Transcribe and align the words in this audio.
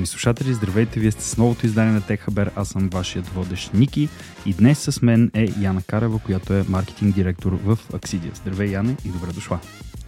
Уважаеми 0.00 0.06
слушатели, 0.06 0.54
здравейте! 0.54 1.00
Вие 1.00 1.10
сте 1.10 1.24
с 1.24 1.36
новото 1.36 1.66
издание 1.66 1.92
на 1.92 2.00
TechHaber. 2.00 2.50
Аз 2.56 2.68
съм 2.68 2.88
вашият 2.88 3.28
водещ 3.28 3.74
Ники 3.74 4.08
и 4.46 4.54
днес 4.54 4.78
с 4.78 5.02
мен 5.02 5.30
е 5.34 5.48
Яна 5.60 5.82
Карева, 5.82 6.18
която 6.18 6.54
е 6.54 6.64
маркетинг 6.68 7.14
директор 7.14 7.52
в 7.52 7.78
Аксидия. 7.94 8.32
Здравей, 8.34 8.70
Яна, 8.70 8.96
и 9.04 9.08
добре 9.08 9.32
дошла! 9.32 9.60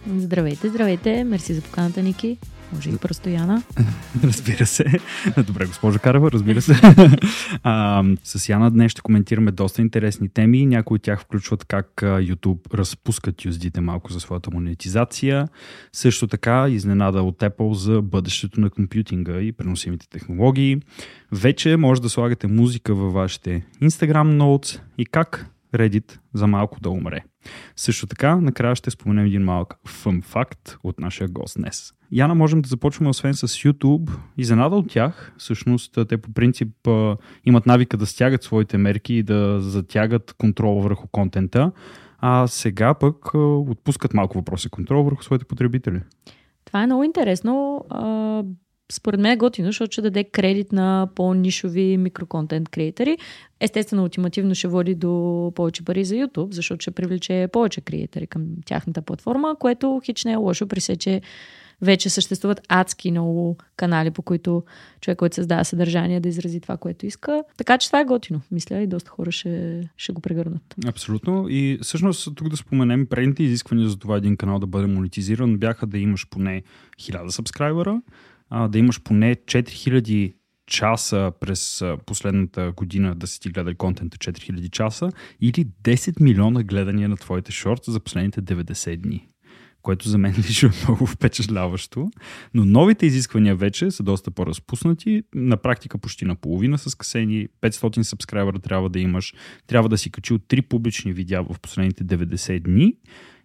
Здравейте, 0.07 0.69
здравейте! 0.69 1.23
Мерси 1.23 1.53
за 1.53 1.61
поканата, 1.61 2.03
Ники. 2.03 2.37
Може 2.73 2.89
и 2.89 2.97
просто 2.97 3.29
Яна. 3.29 3.63
разбира 4.23 4.65
се. 4.65 4.85
Добре, 5.47 5.65
госпожа 5.65 5.99
Карева, 5.99 6.31
разбира 6.31 6.61
се. 6.61 6.75
а, 7.63 8.03
с 8.23 8.49
Яна 8.49 8.71
днес 8.71 8.91
ще 8.91 9.01
коментираме 9.01 9.51
доста 9.51 9.81
интересни 9.81 10.29
теми. 10.29 10.65
Някои 10.65 10.95
от 10.95 11.01
тях 11.01 11.21
включват 11.21 11.65
как 11.65 11.87
YouTube 11.95 12.73
разпускат 12.73 13.45
юздите 13.45 13.81
малко 13.81 14.13
за 14.13 14.19
своята 14.19 14.51
монетизация. 14.51 15.47
Също 15.93 16.27
така 16.27 16.69
изненада 16.69 17.23
от 17.23 17.39
Apple 17.39 17.73
за 17.73 18.01
бъдещето 18.01 18.59
на 18.59 18.69
компютинга 18.69 19.41
и 19.41 19.51
преносимите 19.51 20.09
технологии. 20.09 20.81
Вече 21.31 21.77
може 21.77 22.01
да 22.01 22.09
слагате 22.09 22.47
музика 22.47 22.95
във 22.95 23.13
вашите 23.13 23.65
Instagram 23.81 24.37
Notes 24.37 24.81
и 24.97 25.05
как 25.05 25.45
Reddit 25.73 26.17
за 26.33 26.47
малко 26.47 26.79
да 26.79 26.89
умре. 26.89 27.23
Също 27.75 28.07
така, 28.07 28.35
накрая 28.35 28.75
ще 28.75 28.91
споменем 28.91 29.25
един 29.25 29.43
малък 29.43 29.75
фън 29.87 30.21
факт 30.21 30.77
от 30.83 30.99
нашия 30.99 31.27
гост 31.27 31.57
днес. 31.57 31.93
Яна, 32.11 32.35
можем 32.35 32.61
да 32.61 32.69
започваме 32.69 33.09
освен 33.09 33.33
с 33.33 33.47
YouTube. 33.47 34.11
Изненада 34.37 34.75
от 34.75 34.89
тях, 34.89 35.33
всъщност 35.37 35.97
те 36.09 36.17
по 36.17 36.33
принцип 36.33 36.87
имат 37.45 37.65
навика 37.65 37.97
да 37.97 38.05
стягат 38.05 38.43
своите 38.43 38.77
мерки 38.77 39.13
и 39.13 39.23
да 39.23 39.61
затягат 39.61 40.33
контрол 40.37 40.81
върху 40.81 41.07
контента, 41.07 41.71
а 42.19 42.47
сега 42.47 42.93
пък 42.93 43.33
отпускат 43.33 44.13
малко 44.13 44.37
въпроси 44.37 44.69
контрол 44.69 45.03
върху 45.03 45.23
своите 45.23 45.45
потребители. 45.45 46.01
Това 46.65 46.83
е 46.83 46.85
много 46.85 47.03
интересно 47.03 47.85
според 48.91 49.19
мен 49.19 49.31
е 49.31 49.37
готино, 49.37 49.67
защото 49.67 49.91
ще 49.91 50.01
даде 50.01 50.23
кредит 50.23 50.71
на 50.71 51.07
по-нишови 51.15 51.97
микроконтент 51.97 52.69
креатори. 52.69 53.17
Естествено, 53.59 54.03
ултимативно 54.03 54.55
ще 54.55 54.67
води 54.67 54.95
до 54.95 55.51
повече 55.55 55.85
пари 55.85 56.05
за 56.05 56.15
YouTube, 56.15 56.53
защото 56.53 56.81
ще 56.81 56.91
привлече 56.91 57.47
повече 57.51 57.81
креатори 57.81 58.27
към 58.27 58.45
тяхната 58.65 59.01
платформа, 59.01 59.55
което 59.59 60.01
хич 60.05 60.25
не 60.25 60.31
е 60.31 60.35
лошо 60.35 60.67
при 60.67 60.81
се, 60.81 60.95
че 60.95 61.21
вече 61.81 62.09
съществуват 62.09 62.61
адски 62.69 63.11
много 63.11 63.57
канали, 63.75 64.11
по 64.11 64.21
които 64.21 64.63
човек, 65.01 65.17
който 65.17 65.35
създава 65.35 65.65
съдържание, 65.65 66.19
да 66.19 66.29
изрази 66.29 66.59
това, 66.59 66.77
което 66.77 67.05
иска. 67.05 67.43
Така 67.57 67.77
че 67.77 67.87
това 67.87 67.99
е 67.99 68.05
готино, 68.05 68.41
мисля, 68.51 68.81
и 68.81 68.87
доста 68.87 69.09
хора 69.09 69.31
ще, 69.31 69.81
ще 69.97 70.13
го 70.13 70.21
прегърнат. 70.21 70.75
Абсолютно. 70.87 71.45
И 71.49 71.79
всъщност 71.81 72.35
тук 72.35 72.49
да 72.49 72.57
споменем, 72.57 73.05
предните 73.05 73.43
изисквания 73.43 73.89
за 73.89 73.97
това 73.97 74.17
един 74.17 74.37
канал 74.37 74.59
да 74.59 74.67
бъде 74.67 74.87
монетизиран 74.87 75.57
бяха 75.57 75.87
да 75.87 75.97
имаш 75.97 76.27
поне 76.29 76.63
1000 76.99 77.29
сабскрайбера, 77.29 78.01
а, 78.49 78.67
да 78.67 78.79
имаш 78.79 79.01
поне 79.01 79.35
4000 79.35 80.33
часа 80.67 81.31
през 81.39 81.83
последната 82.05 82.71
година 82.71 83.15
да 83.15 83.27
си 83.27 83.39
ти 83.39 83.49
гледали 83.49 83.75
контента 83.75 84.17
4000 84.17 84.69
часа 84.69 85.09
или 85.41 85.65
10 85.83 86.21
милиона 86.21 86.63
гледания 86.63 87.09
на 87.09 87.17
твоите 87.17 87.51
шорти 87.51 87.91
за 87.91 87.99
последните 87.99 88.41
90 88.41 88.97
дни 88.97 89.27
което 89.83 90.09
за 90.09 90.17
мен 90.17 90.35
лично 90.37 90.69
е 90.69 90.85
много 90.85 91.05
впечатляващо. 91.05 92.11
Но 92.53 92.65
новите 92.65 93.05
изисквания 93.05 93.55
вече 93.55 93.91
са 93.91 94.03
доста 94.03 94.31
по-разпуснати. 94.31 95.23
На 95.35 95.57
практика 95.57 95.97
почти 95.97 96.25
наполовина 96.25 96.77
са 96.77 96.89
скъсени. 96.89 97.47
500 97.61 98.01
сабскрайбера 98.01 98.59
трябва 98.59 98.89
да 98.89 98.99
имаш. 98.99 99.33
Трябва 99.67 99.89
да 99.89 99.97
си 99.97 100.11
качил 100.11 100.37
3 100.37 100.67
публични 100.67 101.13
видеа 101.13 101.43
в 101.43 101.59
последните 101.59 102.03
90 102.03 102.59
дни 102.59 102.93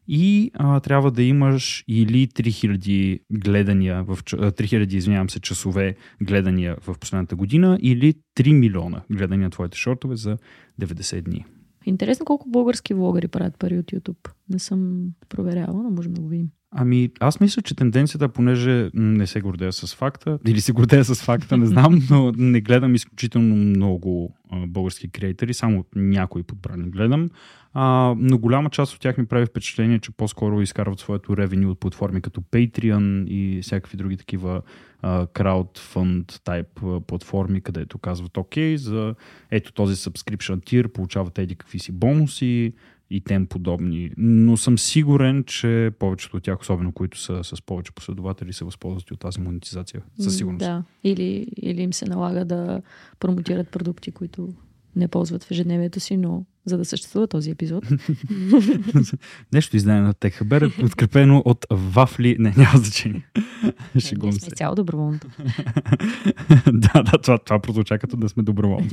и 0.08 0.50
а, 0.54 0.80
трябва 0.80 1.10
да 1.10 1.22
имаш 1.22 1.84
или 1.88 2.26
3000 2.26 3.20
гледания, 3.32 4.04
в, 4.04 4.16
3000, 4.16 4.94
извинявам 4.94 5.30
се, 5.30 5.40
часове 5.40 5.96
гледания 6.22 6.76
в 6.80 6.98
последната 7.00 7.36
година 7.36 7.78
или 7.82 8.14
3 8.36 8.52
милиона 8.52 9.02
гледания 9.10 9.46
на 9.46 9.50
твоите 9.50 9.78
шортове 9.78 10.16
за 10.16 10.38
90 10.80 11.22
дни. 11.22 11.44
Интересно 11.86 12.26
колко 12.26 12.48
български 12.48 12.94
влогъри 12.94 13.28
правят 13.28 13.58
пари 13.58 13.78
от 13.78 13.86
YouTube. 13.86 14.30
Не 14.50 14.58
съм 14.58 15.08
проверявала, 15.28 15.82
но 15.82 15.90
можем 15.90 16.14
да 16.14 16.20
го 16.20 16.28
видим. 16.28 16.48
Ами, 16.70 17.10
аз 17.20 17.40
мисля, 17.40 17.62
че 17.62 17.74
тенденцията, 17.74 18.28
понеже 18.28 18.90
не 18.94 19.26
се 19.26 19.40
гордея 19.40 19.72
с 19.72 19.94
факта, 19.94 20.38
или 20.46 20.60
се 20.60 20.72
гордея 20.72 21.04
с 21.04 21.22
факта, 21.22 21.56
не 21.56 21.66
знам, 21.66 22.02
но 22.10 22.32
не 22.36 22.60
гледам 22.60 22.94
изключително 22.94 23.54
много 23.54 24.34
български 24.66 25.08
креатори, 25.08 25.54
само 25.54 25.84
някои 25.96 26.42
подбрани 26.42 26.90
гледам. 26.90 27.30
А, 27.72 28.14
но 28.18 28.38
голяма 28.38 28.70
част 28.70 28.94
от 28.94 29.00
тях 29.00 29.18
ми 29.18 29.26
прави 29.26 29.46
впечатление, 29.46 29.98
че 29.98 30.10
по-скоро 30.10 30.60
изкарват 30.60 31.00
своето 31.00 31.36
ревени 31.36 31.66
от 31.66 31.80
платформи 31.80 32.20
като 32.20 32.40
Patreon 32.40 33.26
и 33.26 33.62
всякакви 33.62 33.96
други 33.96 34.16
такива 34.16 34.62
crowdfund 35.04 36.24
type 36.24 37.00
платформи, 37.00 37.60
където 37.60 37.98
казват, 37.98 38.36
окей, 38.36 38.76
за 38.76 39.14
ето 39.50 39.72
този 39.72 39.94
subscription 39.94 40.56
tier 40.56 40.88
получавате 40.88 41.42
еди 41.42 41.54
какви 41.54 41.78
си 41.78 41.92
бонуси, 41.92 42.72
и 43.10 43.20
тем 43.20 43.46
подобни. 43.46 44.10
Но 44.16 44.56
съм 44.56 44.78
сигурен, 44.78 45.44
че 45.44 45.90
повечето 45.98 46.36
от 46.36 46.42
тях, 46.42 46.60
особено 46.60 46.92
които 46.92 47.18
са 47.18 47.44
с 47.44 47.62
повече 47.62 47.92
последователи, 47.92 48.52
се 48.52 48.64
възползват 48.64 49.10
от 49.10 49.20
тази 49.20 49.40
монетизация. 49.40 50.02
Със 50.20 50.36
сигурност. 50.36 50.58
Да. 50.58 50.84
Или, 51.04 51.46
или 51.56 51.82
им 51.82 51.92
се 51.92 52.04
налага 52.04 52.44
да 52.44 52.82
промотират 53.20 53.68
продукти, 53.68 54.10
които 54.10 54.48
не 54.96 55.08
ползват 55.08 55.44
в 55.44 55.50
ежедневието 55.50 56.00
си, 56.00 56.16
но 56.16 56.44
за 56.68 56.78
да 56.78 56.84
съществува 56.84 57.26
този 57.26 57.50
епизод. 57.50 57.84
Нещо 59.52 59.76
издание 59.76 60.02
на 60.02 60.14
Техабер 60.14 60.62
е 60.62 60.70
подкрепено 60.70 61.42
от 61.44 61.66
вафли. 61.70 62.36
Не, 62.38 62.54
няма 62.56 62.78
значение. 62.78 63.26
Шегувам 63.98 64.32
се. 64.32 64.50
Цяло 64.50 64.74
доброволно. 64.74 65.18
да, 66.72 67.02
да, 67.02 67.18
това, 67.22 67.38
това 67.38 67.58
прозвуча 67.58 67.98
като 67.98 68.16
да 68.16 68.28
сме 68.28 68.42
доброволни. 68.42 68.90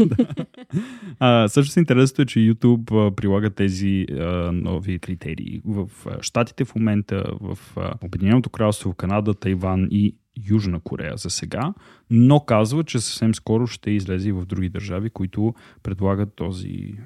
а, 1.19 1.47
също 1.47 1.79
интересното 1.79 2.22
е, 2.22 2.25
че 2.25 2.39
YouTube 2.39 3.16
прилага 3.16 3.50
тези 3.50 4.05
а, 4.11 4.51
нови 4.53 5.00
критерии 5.00 5.61
в 5.66 5.89
Штатите 6.22 6.66
в 6.66 6.75
момента, 6.75 7.23
в 7.41 7.57
Обединеното 8.01 8.50
кралство, 8.50 8.94
Канада, 8.94 9.34
Тайван 9.34 9.88
и 9.91 10.16
Южна 10.50 10.79
Корея 10.79 11.18
за 11.18 11.29
сега, 11.29 11.73
но 12.09 12.40
казва, 12.40 12.84
че 12.84 13.00
съвсем 13.00 13.35
скоро 13.35 13.68
ще 13.68 13.91
излезе 13.91 14.29
и 14.29 14.31
в 14.31 14.46
други 14.46 14.69
държави, 14.69 15.09
които 15.09 15.53
предлагат 15.84 16.34
този 16.35 16.97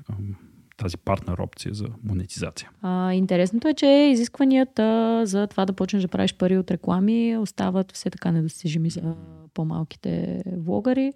тази 0.80 0.98
партнер 0.98 1.38
опция 1.38 1.74
за 1.74 1.86
монетизация. 2.04 2.70
А, 2.82 3.14
интересното 3.14 3.68
е, 3.68 3.74
че 3.74 3.86
изискванията 3.86 5.22
за 5.26 5.48
това 5.48 5.66
да 5.66 5.74
почнеш 5.74 6.02
да 6.02 6.08
правиш 6.08 6.34
пари 6.34 6.58
от 6.58 6.72
реклами 6.72 7.38
остават 7.38 7.92
все 7.92 8.10
така 8.10 8.32
недостижими 8.32 8.90
за 8.90 9.16
по-малките 9.54 10.42
влогари, 10.58 11.14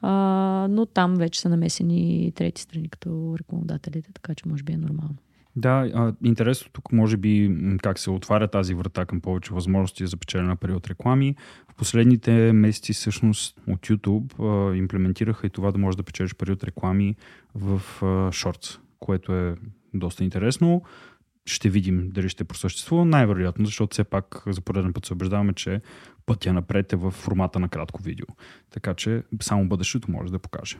а, 0.00 0.66
но 0.70 0.86
там 0.86 1.14
вече 1.14 1.40
са 1.40 1.48
намесени 1.48 2.32
трети 2.34 2.62
страни 2.62 2.88
като 2.88 3.34
рекламодателите, 3.38 4.12
така 4.12 4.34
че 4.34 4.48
може 4.48 4.62
би 4.62 4.72
е 4.72 4.76
нормално. 4.76 5.16
Да, 5.56 6.12
интересно 6.24 6.70
тук 6.72 6.92
може 6.92 7.16
би 7.16 7.56
как 7.82 7.98
се 7.98 8.10
отваря 8.10 8.48
тази 8.48 8.74
врата 8.74 9.04
към 9.04 9.20
повече 9.20 9.54
възможности 9.54 10.06
за 10.06 10.16
печелене 10.16 10.48
на 10.48 10.56
пари 10.56 10.72
от 10.72 10.90
реклами. 10.90 11.36
В 11.68 11.74
последните 11.74 12.52
месеци 12.52 12.92
всъщност 12.92 13.60
от 13.68 13.80
YouTube 13.80 14.40
а, 14.40 14.76
имплементираха 14.76 15.46
и 15.46 15.50
това 15.50 15.72
да 15.72 15.78
можеш 15.78 15.96
да 15.96 16.02
печелиш 16.02 16.34
пари 16.34 16.52
от 16.52 16.64
реклами 16.64 17.16
в 17.54 17.82
а, 18.02 18.04
Shorts, 18.06 18.78
което 18.98 19.34
е 19.34 19.54
доста 19.94 20.24
интересно. 20.24 20.82
Ще 21.46 21.68
видим 21.68 22.10
дали 22.12 22.28
ще 22.28 22.44
просъществува. 22.44 23.04
Най-вероятно, 23.04 23.66
защото 23.66 23.92
все 23.92 24.04
пак 24.04 24.42
за 24.46 24.60
пореден 24.60 24.92
път 24.92 25.06
се 25.06 25.12
убеждаваме, 25.12 25.52
че 25.52 25.80
пътя 26.26 26.52
напред 26.52 26.92
е 26.92 26.96
в 26.96 27.10
формата 27.10 27.58
на 27.60 27.68
кратко 27.68 28.02
видео. 28.02 28.26
Така 28.70 28.94
че 28.94 29.22
само 29.42 29.68
бъдещето 29.68 30.10
може 30.10 30.32
да 30.32 30.38
покаже. 30.38 30.76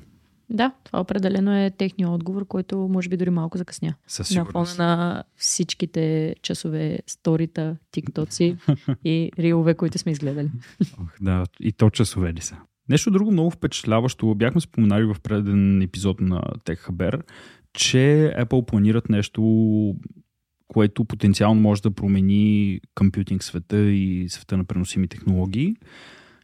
Да, 0.51 0.73
това 0.85 1.01
определено 1.01 1.57
е 1.57 1.71
техният 1.71 2.11
отговор, 2.11 2.47
който 2.47 2.79
може 2.79 3.09
би 3.09 3.17
дори 3.17 3.31
малко 3.31 3.59
закъсня. 3.59 3.95
Със 4.07 4.35
на 4.35 4.45
фона 4.45 4.67
на 4.79 5.25
всичките 5.37 6.35
часове 6.43 6.99
сторита, 7.07 7.77
тиктоци 7.91 8.57
и 9.05 9.31
рилове, 9.39 9.75
които 9.75 9.99
сме 9.99 10.13
изгледали. 10.13 10.51
Ох, 11.01 11.11
да, 11.21 11.45
и 11.61 11.73
то 11.73 11.91
часове 11.91 12.33
ли 12.33 12.41
са. 12.41 12.57
Нещо 12.89 13.11
друго 13.11 13.33
много 13.33 13.51
впечатляващо, 13.51 14.35
бяхме 14.35 14.61
споменали 14.61 15.05
в 15.05 15.17
преден 15.23 15.83
епизод 15.83 16.21
на 16.21 16.41
TechHaber, 16.41 17.23
че 17.73 18.35
Apple 18.39 18.67
планират 18.67 19.09
нещо, 19.09 19.95
което 20.69 21.05
потенциално 21.05 21.61
може 21.61 21.83
да 21.83 21.91
промени 21.91 22.81
компютинг 22.95 23.45
света 23.45 23.79
и 23.79 24.29
света 24.29 24.57
на 24.57 24.65
преносими 24.65 25.09
технологии. 25.09 25.77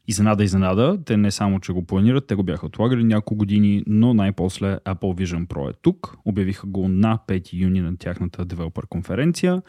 Изненада, 0.08 0.44
изненада, 0.44 0.99
те 1.04 1.16
не 1.16 1.31
само, 1.31 1.60
че 1.60 1.72
го 1.72 1.87
планират, 1.87 2.26
те 2.26 2.34
го 2.34 2.43
бяха 2.43 2.66
отлагали 2.66 3.04
няколко 3.04 3.34
години, 3.34 3.82
но 3.87 4.14
най-после 4.14 4.76
Apple 4.76 5.25
Vision 5.25 5.46
Pro 5.46 5.70
е 5.70 5.72
тук. 5.82 6.16
Обявиха 6.25 6.66
го 6.66 6.88
на 6.88 7.19
5 7.28 7.52
юни 7.52 7.81
на 7.81 7.96
тяхната 7.96 8.44
девелопер 8.44 8.87
конференция 8.88 9.62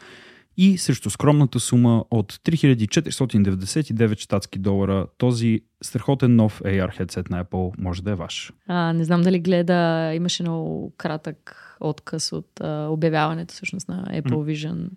и 0.56 0.78
срещу 0.78 1.10
скромната 1.10 1.60
сума 1.60 2.04
от 2.10 2.32
3499 2.32 4.18
щатски 4.18 4.58
долара 4.58 5.06
този 5.18 5.60
страхотен 5.82 6.36
нов 6.36 6.60
AR 6.64 7.00
headset 7.00 7.30
на 7.30 7.44
Apple 7.44 7.72
може 7.78 8.02
да 8.02 8.10
е 8.10 8.14
ваш. 8.14 8.52
А, 8.68 8.92
не 8.92 9.04
знам 9.04 9.22
дали 9.22 9.40
гледа, 9.40 10.12
имаше 10.14 10.42
много 10.42 10.92
кратък 10.96 11.60
отказ 11.80 12.32
от 12.32 12.60
а, 12.60 12.86
обявяването 12.90 13.54
всъщност 13.54 13.88
на 13.88 14.04
Apple 14.04 14.54
Vision 14.54 14.88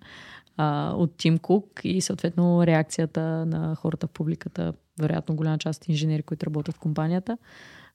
а, 0.58 0.94
от 0.96 1.18
Тим 1.18 1.38
Кук 1.38 1.66
и 1.84 2.02
съответно 2.02 2.68
реакцията 2.68 3.22
на 3.46 3.76
хората 3.76 4.08
в 4.08 4.12
публиката, 4.12 4.74
вероятно 5.02 5.36
голяма 5.36 5.58
част 5.58 5.88
инженери, 5.88 6.24
които 6.24 6.46
работят 6.46 6.76
в 6.76 6.80
компанията. 6.80 7.38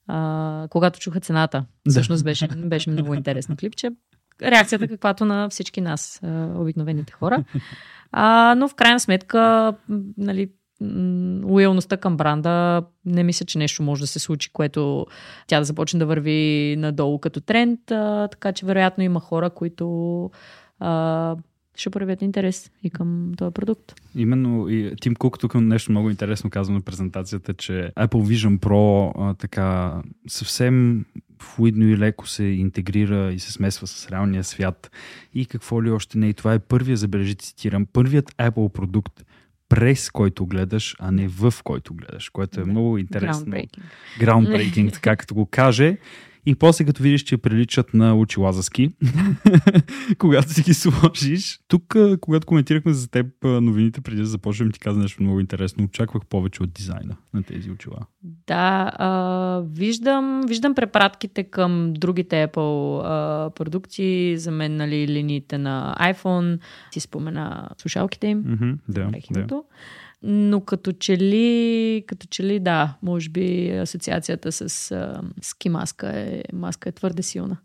А, 0.07 0.69
когато 0.71 1.01
чуха 1.01 1.21
цената, 1.21 1.65
всъщност 1.89 2.25
беше, 2.25 2.49
беше 2.49 2.91
много 2.91 3.15
интересно 3.15 3.57
клипче. 3.57 3.91
Реакцията 4.43 4.89
каквато 4.89 5.25
на 5.25 5.49
всички 5.49 5.81
нас, 5.81 6.21
обикновените 6.55 7.13
хора. 7.13 7.45
А, 8.13 8.55
но 8.55 8.69
в 8.69 8.75
крайна 8.75 9.01
сметка, 9.01 9.75
нали, 10.19 10.51
лоялността 11.45 11.97
към 11.97 12.17
бранда, 12.17 12.83
не 13.05 13.23
мисля, 13.23 13.47
че 13.47 13.59
нещо 13.59 13.83
може 13.83 14.01
да 14.01 14.07
се 14.07 14.19
случи, 14.19 14.53
което 14.53 15.07
тя 15.47 15.59
да 15.59 15.65
започне 15.65 15.99
да 15.99 16.07
върви 16.07 16.75
надолу 16.79 17.19
като 17.19 17.41
тренд, 17.41 17.91
а, 17.91 18.29
така 18.29 18.53
че 18.53 18.67
вероятно 18.67 19.05
има 19.05 19.21
хора, 19.21 19.51
които 19.51 20.31
а, 20.79 21.37
ще 21.77 21.91
проявят 21.91 22.23
интерес 22.23 22.71
и 22.83 22.91
към 22.91 23.33
този 23.37 23.55
продукт. 23.55 23.93
Именно 24.15 24.69
и 24.69 24.97
Тим 25.01 25.15
Кук 25.15 25.39
тук 25.39 25.55
нещо 25.55 25.91
много 25.91 26.11
интересно 26.11 26.51
казва 26.51 26.75
на 26.75 26.81
презентацията, 26.81 27.55
че 27.55 27.73
Apple 27.97 28.09
Vision 28.09 28.59
Pro 28.59 29.13
а, 29.17 29.35
така 29.35 29.95
съвсем 30.29 31.05
флуидно 31.43 31.89
и 31.89 31.99
леко 31.99 32.27
се 32.29 32.45
интегрира 32.45 33.33
и 33.33 33.39
се 33.39 33.53
смесва 33.53 33.87
с 33.87 34.11
реалния 34.11 34.45
свят 34.45 34.91
и 35.35 35.47
какво 35.47 35.83
ли 35.83 35.91
още 35.91 36.19
не. 36.19 36.29
И 36.29 36.35
това 36.35 36.55
е 36.55 36.59
първия, 36.59 36.97
забележи, 36.97 37.35
цитирам, 37.35 37.87
първият 37.93 38.35
Apple 38.37 38.73
продукт, 38.73 39.25
през 39.69 40.11
който 40.11 40.47
гледаш, 40.47 40.97
а 40.99 41.11
не 41.11 41.29
в 41.29 41.55
който 41.65 41.95
гледаш, 41.95 42.29
което 42.29 42.61
е 42.61 42.65
много 42.65 42.99
интересно. 42.99 43.47
Groundbreaking. 43.47 43.81
Groundbreaking, 44.21 44.93
така 44.93 45.17
като 45.17 45.35
го 45.35 45.47
каже. 45.47 45.99
И 46.47 46.55
после 46.55 46.85
като 46.85 47.03
видиш, 47.03 47.23
че 47.23 47.37
приличат 47.37 47.95
на 47.95 48.19
очила 48.19 48.53
за 48.53 48.63
ски, 48.63 48.91
когато 50.19 50.51
си 50.51 50.63
ги 50.63 50.75
сложиш. 50.75 51.61
Тук, 51.69 51.97
когато 52.21 52.47
коментирахме 52.47 52.93
за 52.93 53.11
теб 53.11 53.27
новините, 53.45 54.01
преди 54.01 54.21
да 54.21 54.27
започнем, 54.27 54.71
ти 54.71 54.81
каза 54.81 55.01
нещо 55.01 55.23
много 55.23 55.41
интересно. 55.41 55.85
Очаквах 55.85 56.27
повече 56.27 56.63
от 56.63 56.73
дизайна 56.73 57.17
на 57.35 57.43
тези 57.43 57.71
очила. 57.71 57.99
Да, 58.47 58.93
а, 58.95 59.63
виждам, 59.67 60.41
виждам 60.49 60.75
препратките 60.75 61.45
към 61.45 61.93
другите 61.93 62.49
Apple 62.49 63.01
а, 63.05 63.51
продукти. 63.51 64.35
За 64.39 64.51
мен, 64.51 64.77
нали, 64.77 65.09
линиите 65.09 65.59
на 65.59 65.97
iPhone. 66.01 66.59
Ти 66.91 67.01
спомена 67.01 67.69
слушалките 67.79 68.27
им. 68.27 68.45
Mm-hmm, 68.45 68.77
да, 68.89 69.11
да. 69.31 69.63
Но 70.23 70.61
като 70.61 70.93
че 70.93 71.19
ли, 71.19 72.05
като 72.07 72.27
че 72.31 72.45
ли 72.45 72.61
да, 72.61 72.97
може 73.03 73.31
би 73.31 73.71
асоциацията 73.71 74.53
с 74.53 74.91
а, 74.91 75.21
ски 75.43 75.69
маска 75.69 76.09
е, 76.21 76.43
маска 76.53 76.89
е 76.89 76.93
твърде 76.93 77.23
силна. 77.23 77.57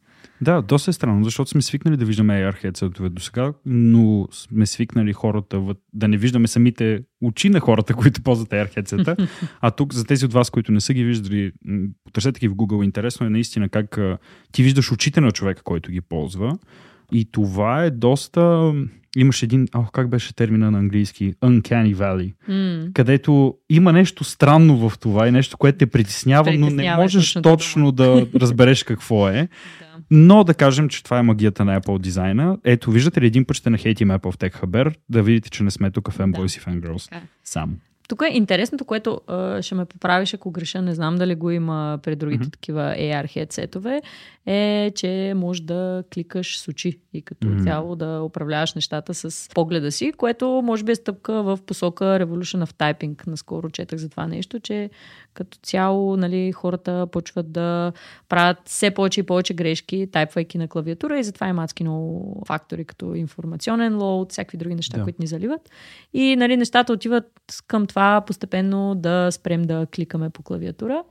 Да, 0.41 0.61
доста 0.61 0.91
е 0.91 0.93
странно, 0.93 1.23
защото 1.23 1.49
сме 1.49 1.61
свикнали 1.61 1.97
да 1.97 2.05
виждаме 2.05 2.33
AR 2.33 2.63
headset 2.63 3.09
до 3.09 3.21
сега, 3.21 3.53
но 3.65 4.27
сме 4.31 4.65
свикнали 4.65 5.13
хората 5.13 5.75
да 5.93 6.07
не 6.07 6.17
виждаме 6.17 6.47
самите 6.47 7.03
очи 7.21 7.49
на 7.49 7.59
хората, 7.59 7.93
които 7.93 8.21
ползват 8.21 8.49
AR 8.49 8.77
headset 8.77 9.27
А 9.61 9.71
тук 9.71 9.93
за 9.93 10.05
тези 10.05 10.25
от 10.25 10.33
вас, 10.33 10.49
които 10.49 10.71
не 10.71 10.81
са 10.81 10.93
ги 10.93 11.03
виждали, 11.03 11.51
потърсете 12.03 12.39
ги 12.39 12.47
в 12.47 12.55
Google. 12.55 12.83
Интересно 12.83 13.25
е 13.25 13.29
наистина 13.29 13.69
как 13.69 13.99
ти 14.51 14.63
виждаш 14.63 14.91
очите 14.91 15.21
на 15.21 15.31
човека, 15.31 15.63
който 15.63 15.91
ги 15.91 16.01
ползва. 16.01 16.57
И 17.11 17.31
това 17.31 17.83
е 17.83 17.91
доста 17.91 18.73
имаше 19.17 19.45
един, 19.45 19.67
ох, 19.75 19.91
как 19.91 20.09
беше 20.09 20.35
термина 20.35 20.71
на 20.71 20.77
английски? 20.77 21.33
Uncanny 21.33 21.95
Valley. 21.95 22.33
Mm. 22.49 22.93
Където 22.93 23.55
има 23.69 23.93
нещо 23.93 24.23
странно 24.23 24.89
в 24.89 24.99
това 24.99 25.27
и 25.27 25.31
нещо, 25.31 25.57
което 25.57 25.77
те 25.77 25.85
притеснява, 25.85 26.43
притеснява 26.43 26.71
но 26.71 26.75
не 26.75 26.95
можеш 26.95 27.33
точно, 27.33 27.41
точно 27.41 27.91
да 27.91 28.27
разбереш 28.35 28.83
какво 28.83 29.29
е. 29.29 29.33
да. 29.33 29.47
Но 30.11 30.43
да 30.43 30.53
кажем, 30.53 30.89
че 30.89 31.03
това 31.03 31.19
е 31.19 31.21
магията 31.21 31.65
на 31.65 31.81
Apple 31.81 31.99
дизайна. 31.99 32.57
Ето, 32.63 32.91
виждате 32.91 33.21
ли 33.21 33.25
един 33.25 33.45
път 33.45 33.57
ще 33.57 33.69
нахейтим 33.69 34.09
Apple 34.09 34.31
в 34.31 34.37
Tech 34.37 34.61
Haber, 34.61 34.95
да 35.09 35.23
видите, 35.23 35.49
че 35.49 35.63
не 35.63 35.71
сме 35.71 35.91
тук 35.91 36.09
fanboys 36.09 36.65
да. 36.65 36.73
и 36.73 36.79
fangirls. 36.79 37.13
Okay. 37.13 37.19
Само. 37.43 37.73
Тук 38.07 38.21
е 38.21 38.37
интересното, 38.37 38.85
което 38.85 39.21
а, 39.27 39.61
ще 39.61 39.75
ме 39.75 39.85
поправиш, 39.85 40.33
ако 40.33 40.51
греша, 40.51 40.81
не 40.81 40.95
знам 40.95 41.15
дали 41.15 41.35
го 41.35 41.51
има 41.51 41.99
при 42.03 42.15
другите 42.15 42.45
mm-hmm. 42.45 42.51
такива 42.53 42.81
AR 42.81 43.33
хедсетове, 43.33 44.01
е, 44.45 44.91
че 44.95 45.33
може 45.35 45.61
да 45.61 46.03
кликаш 46.13 46.59
с 46.59 46.67
очи 46.67 46.99
и 47.13 47.21
като 47.21 47.47
mm-hmm. 47.47 47.63
цяло 47.63 47.95
да 47.95 48.21
управляваш 48.23 48.73
нещата 48.73 49.13
с 49.13 49.49
погледа 49.53 49.91
си, 49.91 50.11
което 50.17 50.61
може 50.63 50.83
би 50.83 50.91
е 50.91 50.95
стъпка 50.95 51.43
в 51.43 51.59
посока 51.65 52.03
Revolution 52.05 52.65
of 52.65 52.73
Typing. 52.73 53.27
Наскоро 53.27 53.69
четах 53.69 53.99
за 53.99 54.09
това 54.09 54.27
нещо, 54.27 54.59
че 54.59 54.89
като 55.33 55.57
цяло 55.63 56.17
нали, 56.17 56.51
хората 56.51 57.07
почват 57.11 57.51
да 57.51 57.91
правят 58.29 58.57
все 58.65 58.91
повече 58.91 59.19
и 59.19 59.23
повече 59.23 59.53
грешки, 59.53 60.07
тайпвайки 60.11 60.57
на 60.57 60.67
клавиатура 60.67 61.19
и 61.19 61.23
затова 61.23 61.47
има 61.47 61.63
адски 61.63 61.83
много 61.83 62.43
фактори, 62.47 62.85
като 62.85 63.15
информационен 63.15 63.97
лоуд, 63.97 64.31
всякакви 64.31 64.57
други 64.57 64.75
неща, 64.75 64.97
да. 64.97 65.03
които 65.03 65.21
ни 65.21 65.27
заливат. 65.27 65.69
И 66.13 66.35
нали, 66.35 66.57
нещата 66.57 66.93
отиват 66.93 67.31
към 67.67 67.87
това 67.87 67.96
постепенно 68.27 68.95
да 68.95 69.31
спрем 69.31 69.61
да 69.61 69.87
кликаме 69.95 70.29
по 70.29 70.43
клавиатура 70.43 71.03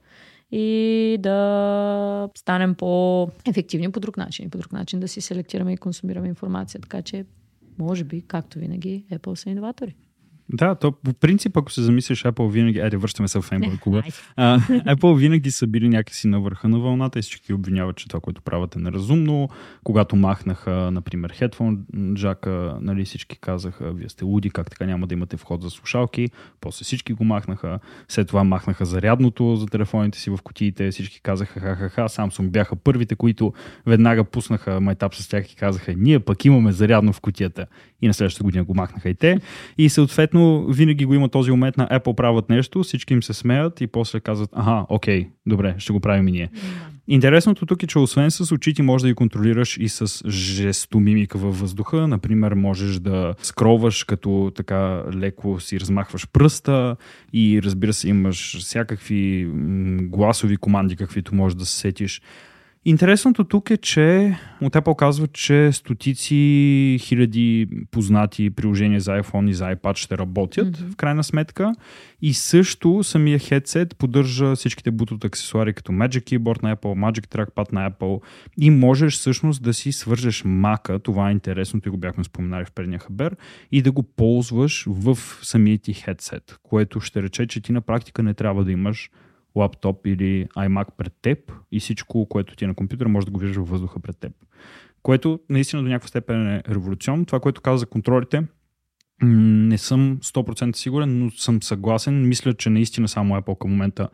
и 0.51 1.17
да 1.21 2.29
станем 2.37 2.75
по-ефективни 2.75 3.93
по 3.93 4.01
друг 4.01 4.17
начин. 4.17 4.51
По 4.51 4.59
друг 4.59 4.73
начин 4.73 5.01
да 5.01 5.09
си 5.09 5.21
селектираме 5.21 5.73
и 5.73 5.77
консумираме 5.77 6.29
информация. 6.29 6.81
Така 6.81 7.03
че, 7.03 7.25
може 7.79 8.05
би, 8.05 8.23
както 8.23 8.59
винаги, 8.59 9.05
Apple 9.13 9.35
са 9.35 9.51
иноватори. 9.51 9.95
Да, 10.53 10.75
то 10.75 10.93
по 10.93 11.13
принцип, 11.13 11.57
ако 11.57 11.73
се 11.73 11.83
замислиш, 11.83 12.23
Apple 12.23 12.51
винаги, 12.51 12.79
айде 12.81 12.97
връщаме 12.97 13.29
се 13.29 13.41
в 13.41 13.51
Fanboy 13.51 13.81
клуба, 13.81 14.03
uh, 14.39 14.97
Apple 14.97 15.17
винаги 15.17 15.51
са 15.51 15.67
били 15.67 15.89
някакси 15.89 16.29
на 16.29 16.41
върха 16.41 16.69
на 16.69 16.79
вълната 16.79 17.19
и 17.19 17.23
всички 17.23 17.53
обвиняват, 17.53 17.97
че 17.97 18.09
това, 18.09 18.21
което 18.21 18.43
правят 18.43 18.77
е 18.77 18.79
неразумно. 18.79 19.49
Когато 19.85 20.17
махнаха, 20.17 20.91
например, 20.93 21.33
headphone 21.33 21.79
джака, 22.15 22.79
нали, 22.81 23.05
всички 23.05 23.39
казаха, 23.39 23.93
вие 23.93 24.09
сте 24.09 24.25
луди, 24.25 24.51
как 24.51 24.71
така 24.71 24.87
няма 24.87 25.07
да 25.07 25.15
имате 25.15 25.37
вход 25.37 25.63
за 25.63 25.71
слушалки. 25.71 26.29
После 26.61 26.85
всички 26.85 27.13
го 27.13 27.25
махнаха. 27.25 27.79
След 28.09 28.29
това 28.29 28.45
махнаха 28.45 28.85
зарядното 28.85 29.57
за 29.57 29.67
телефоните 29.67 30.19
си 30.19 30.31
в 30.31 30.39
кутиите. 30.45 30.91
Всички 30.91 31.21
казаха, 31.23 31.61
ха-ха-ха, 31.61 32.09
Samsung 32.09 32.49
бяха 32.49 32.77
първите, 32.77 33.17
които 33.17 33.53
веднага 33.87 34.25
пуснаха 34.25 34.81
майтап 34.81 35.15
с 35.15 35.29
тях 35.29 35.53
и 35.53 35.57
казаха, 35.57 35.95
ние 35.97 36.21
пък 36.21 36.45
имаме 36.45 36.73
зарядно 36.73 37.13
в 37.13 37.21
кутията. 37.21 37.67
И 38.03 38.07
на 38.07 38.15
следващата 38.15 38.45
година 38.45 38.65
го 38.65 38.75
махнаха 38.75 39.09
и 39.09 39.15
те. 39.15 39.41
И 39.79 39.89
съответно 39.89 40.36
съответно 40.37 40.73
винаги 40.73 41.05
го 41.05 41.15
има 41.15 41.29
този 41.29 41.51
момент 41.51 41.77
на 41.77 41.89
Apple 41.89 42.15
правят 42.15 42.49
нещо, 42.51 42.83
всички 42.83 43.15
им 43.15 43.23
се 43.23 43.33
смеят 43.33 43.81
и 43.81 43.87
после 43.87 44.21
казват, 44.21 44.51
аха, 44.53 44.87
окей, 44.89 45.29
добре, 45.47 45.75
ще 45.79 45.93
го 45.93 46.01
правим 46.01 46.29
и 46.29 46.33
ние. 46.33 46.51
Интересното 47.09 47.67
тук 47.67 47.83
е, 47.83 47.87
че 47.87 47.99
освен 47.99 48.31
с 48.31 48.53
очите 48.53 48.83
може 48.83 49.03
да 49.03 49.09
ги 49.09 49.15
контролираш 49.15 49.77
и 49.81 49.89
с 49.89 50.29
жестомимика 50.29 51.39
във 51.39 51.61
въздуха. 51.61 52.09
Например, 52.09 52.53
можеш 52.53 52.99
да 52.99 53.35
скроваш 53.43 54.05
като 54.05 54.53
така 54.57 55.03
леко 55.15 55.61
си 55.61 55.81
размахваш 55.81 56.29
пръста 56.33 56.97
и 57.33 57.63
разбира 57.63 57.93
се 57.93 58.09
имаш 58.09 58.59
всякакви 58.59 59.51
гласови 60.03 60.57
команди, 60.57 60.97
каквито 60.97 61.35
можеш 61.35 61.57
да 61.57 61.67
се 61.67 61.77
сетиш. 61.77 62.21
Интересното 62.89 63.45
тук 63.45 63.71
е, 63.71 63.77
че 63.77 64.37
от 64.61 64.75
Apple 64.75 64.97
казва, 64.97 65.27
че 65.27 65.73
стотици 65.73 66.99
хиляди 67.01 67.69
познати 67.91 68.51
приложения 68.51 69.01
за 69.01 69.11
iPhone 69.11 69.51
и 69.51 69.55
за 69.55 69.65
iPad 69.65 69.97
ще 69.97 70.19
работят 70.19 70.79
mm-hmm. 70.79 70.93
в 70.93 70.97
крайна 70.97 71.25
сметка. 71.25 71.73
И 72.23 72.35
също 72.35 73.03
самия 73.03 73.39
хедсет 73.39 73.97
поддържа 73.97 74.57
всичките 74.57 74.93
Bluetooth 74.93 75.25
аксесуари 75.25 75.73
като 75.73 75.93
Magic 75.93 76.39
Keyboard 76.39 76.63
на 76.63 76.77
Apple, 76.77 77.11
Magic 77.11 77.27
Trackpad 77.27 77.73
на 77.73 77.91
Apple 77.91 78.21
и 78.61 78.71
можеш 78.71 79.15
всъщност 79.15 79.63
да 79.63 79.75
си 79.75 79.93
свържеш 79.93 80.43
мака, 80.45 80.99
това 80.99 81.29
е 81.29 81.33
интересното 81.33 81.89
и 81.89 81.91
го 81.91 81.97
бяхме 81.97 82.25
споменали 82.25 82.65
в 82.65 82.73
предния 82.73 82.99
хабер, 82.99 83.37
и 83.73 83.83
да 83.83 83.93
го 83.93 84.03
ползваш 84.03 84.85
в 84.89 85.19
самия 85.43 85.79
ти 85.79 85.95
хедсет, 85.95 86.59
което 86.63 87.01
ще 87.01 87.23
рече, 87.23 87.47
че 87.47 87.61
ти 87.61 87.73
на 87.73 87.81
практика 87.81 88.23
не 88.23 88.35
трябва 88.35 88.65
да 88.65 88.73
имаш 88.73 89.11
лаптоп 89.57 90.07
или 90.07 90.47
iMac 90.57 90.87
пред 90.97 91.13
теб 91.23 91.53
и 91.73 91.81
всичко, 91.81 92.27
което 92.29 92.57
ти 92.57 92.65
е 92.65 92.69
на 92.69 92.75
компютъра, 92.75 93.09
може 93.09 93.27
да 93.27 93.33
го 93.33 93.39
виждаш 93.39 93.57
във 93.57 93.69
въздуха 93.69 94.01
пред 94.01 94.19
теб. 94.19 94.33
Което 95.03 95.41
наистина 95.51 95.83
до 95.83 95.89
някаква 95.89 96.09
степен 96.09 96.49
е 96.49 96.63
революционно. 96.69 97.27
Това, 97.27 97.41
което 97.41 97.61
каза 97.61 97.79
за 97.79 97.87
контролите, 97.87 98.43
не 99.23 99.79
съм 99.79 100.19
100% 100.23 100.77
сигурен, 100.77 101.19
но 101.19 101.31
съм 101.31 101.63
съгласен. 101.63 102.29
Мисля, 102.29 102.55
че 102.55 102.71
наистина 102.71 103.09
само 103.09 103.35
Apple 103.35 103.59
към 103.59 103.71
момента 103.71 104.09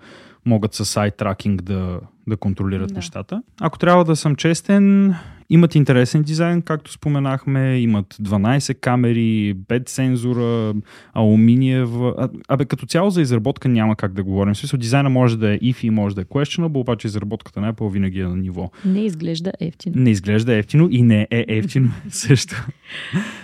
могат 0.46 0.75
с 0.75 0.84
сайт 0.84 1.16
тракинг 1.16 1.62
да, 1.62 2.00
да 2.28 2.37
контролират 2.37 2.88
да. 2.88 2.94
нещата. 2.94 3.42
Ако 3.61 3.78
трябва 3.78 4.04
да 4.04 4.16
съм 4.16 4.37
честен, 4.37 5.14
имат 5.52 5.75
интересен 5.75 6.22
дизайн, 6.22 6.62
както 6.62 6.92
споменахме, 6.92 7.78
имат 7.78 8.14
12 8.14 8.75
камери, 8.80 9.54
5 9.68 9.88
сензора, 9.88 10.75
алуминиева. 11.12 12.28
Абе, 12.49 12.64
като 12.64 12.87
цяло 12.87 13.11
за 13.11 13.22
изработка 13.22 13.68
няма 13.68 13.96
как 13.96 14.12
да 14.12 14.22
говорим. 14.22 14.54
В 14.54 14.58
смисъл, 14.58 14.78
дизайна 14.78 15.11
може 15.11 15.38
да 15.38 15.54
е 15.54 15.58
if 15.58 15.84
и 15.84 15.90
може 15.90 16.14
да 16.14 16.20
е 16.20 16.25
questionable, 16.25 16.80
обаче 16.80 17.06
изработката 17.06 17.61
на 17.61 17.72
Apple 17.72 17.92
винаги 17.92 18.20
е 18.20 18.25
на 18.25 18.37
ниво. 18.37 18.70
Не 18.84 19.04
изглежда 19.04 19.52
ефтино. 19.61 19.94
Не 19.96 20.11
изглежда 20.11 20.54
ефтино 20.54 20.88
и 20.90 21.02
не 21.02 21.28
е 21.30 21.44
ефтино 21.49 21.90
също. 22.08 22.66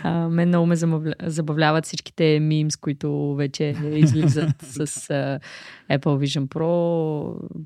А, 0.03 0.29
мен 0.29 0.49
много 0.49 0.67
ме 0.67 0.77
забавляват 1.23 1.85
всичките 1.85 2.41
мимс, 2.41 2.77
които 2.77 3.35
вече 3.35 3.75
излизат 3.95 4.51
с 4.63 4.87
Apple 5.91 6.19
Vision 6.19 6.47
Pro. 6.47 6.88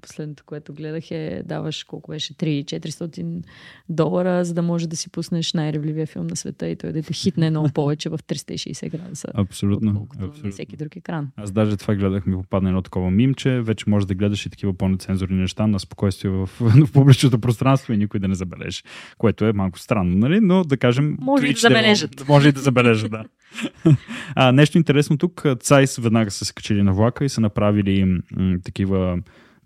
Последното, 0.02 0.44
което 0.46 0.74
гледах 0.74 1.10
е 1.10 1.42
даваш 1.46 1.84
колко 1.84 2.10
беше 2.10 2.34
3-400 2.34 3.42
долара, 3.88 4.44
за 4.44 4.54
да 4.54 4.62
може 4.62 4.88
да 4.88 4.96
си 4.96 5.10
пуснеш 5.10 5.52
най-ревливия 5.52 6.06
филм 6.06 6.26
на 6.26 6.36
света 6.36 6.68
и 6.68 6.76
той 6.76 6.92
да 6.92 7.02
те 7.02 7.12
хитне 7.12 7.50
много 7.50 7.68
повече 7.74 8.08
в 8.08 8.18
360 8.18 8.90
градуса. 8.90 9.28
Абсолютно. 9.34 10.06
абсолютно. 10.10 10.44
на 10.44 10.50
всеки 10.50 10.76
друг 10.76 10.96
екран. 10.96 11.28
Аз 11.36 11.52
даже 11.52 11.76
това 11.76 11.94
гледах, 11.94 12.26
ми 12.26 12.36
попадна 12.36 12.68
едно 12.68 12.82
такова 12.82 13.10
мимче. 13.10 13.60
Вече 13.60 13.84
може 13.90 14.06
да 14.06 14.14
гледаш 14.14 14.46
и 14.46 14.50
такива 14.50 14.74
по-нецензурни 14.74 15.36
неща 15.36 15.66
на 15.66 15.80
спокойствие 15.80 16.30
в, 16.30 16.50
в 16.60 16.92
публичното 16.92 17.38
пространство 17.38 17.92
и 17.92 17.96
никой 17.96 18.20
да 18.20 18.28
не 18.28 18.34
забележи. 18.34 18.82
Което 19.18 19.44
е 19.44 19.52
малко 19.52 19.78
странно, 19.78 20.16
нали? 20.16 20.40
Но 20.40 20.64
да 20.64 20.76
кажем. 20.76 21.16
Може 21.20 21.46
и 21.46 21.52
да 21.52 21.60
забележат. 21.60 22.28
Може 22.28 22.48
и 22.48 22.52
да 22.52 22.60
забележат, 22.60 23.10
да. 23.10 23.24
а, 24.35 24.52
нещо 24.52 24.78
интересно 24.78 25.18
тук. 25.18 25.44
Цайс 25.61 25.97
веднага 25.97 26.30
са 26.30 26.44
се 26.44 26.54
качили 26.54 26.82
на 26.82 26.92
влака 26.92 27.25
и 27.25 27.28
са 27.28 27.40
направили 27.40 28.04
м- 28.04 28.59
такива 28.64 29.18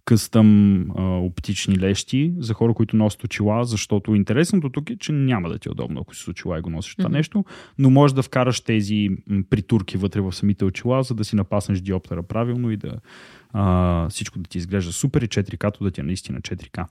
къстъм 0.04 0.80
а, 0.96 1.02
оптични 1.02 1.78
лещи 1.78 2.32
за 2.38 2.54
хора, 2.54 2.74
които 2.74 2.96
носят 2.96 3.24
очила, 3.24 3.64
защото 3.64 4.14
интересното 4.14 4.70
тук 4.70 4.90
е, 4.90 4.96
че 4.98 5.12
няма 5.12 5.48
да 5.48 5.58
ти 5.58 5.68
е 5.68 5.72
удобно, 5.72 6.00
ако 6.00 6.14
си 6.14 6.22
с 6.22 6.28
очила 6.28 6.58
и 6.58 6.60
го 6.60 6.70
носиш 6.70 6.92
mm-hmm. 6.92 6.96
това 6.96 7.08
нещо, 7.08 7.44
но 7.78 7.90
можеш 7.90 8.14
да 8.14 8.22
вкараш 8.22 8.60
тези 8.60 9.08
притурки 9.50 9.96
вътре 9.96 10.20
в 10.20 10.32
самите 10.32 10.64
очила, 10.64 11.02
за 11.02 11.14
да 11.14 11.24
си 11.24 11.36
напаснеш 11.36 11.80
диоптера 11.80 12.22
правилно 12.22 12.70
и 12.70 12.76
да 12.76 12.92
а, 13.52 14.08
всичко 14.08 14.38
да 14.38 14.48
ти 14.48 14.58
изглежда 14.58 14.92
супер 14.92 15.22
и 15.22 15.28
4К 15.28 15.82
да 15.82 15.90
ти 15.90 16.00
е 16.00 16.04
наистина 16.04 16.40
4К. 16.40 16.86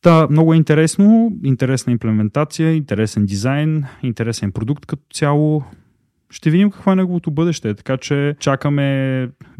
Та, 0.00 0.26
много 0.30 0.54
е 0.54 0.56
интересно, 0.56 1.32
интересна 1.44 1.92
имплементация, 1.92 2.74
интересен 2.74 3.26
дизайн, 3.26 3.84
интересен 4.02 4.52
продукт 4.52 4.86
като 4.86 5.02
цяло. 5.12 5.64
Ще 6.30 6.50
видим 6.50 6.70
какво 6.70 6.92
е 6.92 6.96
неговото 6.96 7.30
бъдеще, 7.30 7.74
така 7.74 7.96
че 7.96 8.36
чакаме 8.40 8.82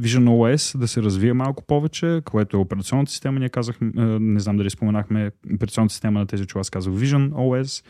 Vision 0.01 0.29
OS 0.29 0.79
да 0.79 0.89
се 0.89 1.03
развие 1.03 1.33
малко 1.33 1.65
повече, 1.67 2.21
което 2.25 2.57
е 2.57 2.61
операционната 2.61 3.11
система. 3.11 3.39
Ние 3.39 3.49
казахме, 3.49 3.93
не 4.21 4.41
знам 4.41 4.57
дали 4.57 4.71
споменахме, 4.71 5.31
операционната 5.55 5.93
система 5.93 6.19
на 6.19 6.27
тези 6.27 6.47
чува, 6.47 6.61
аз 6.61 6.71
казах 6.71 6.93
Vision 6.95 7.31
OS 7.31 7.85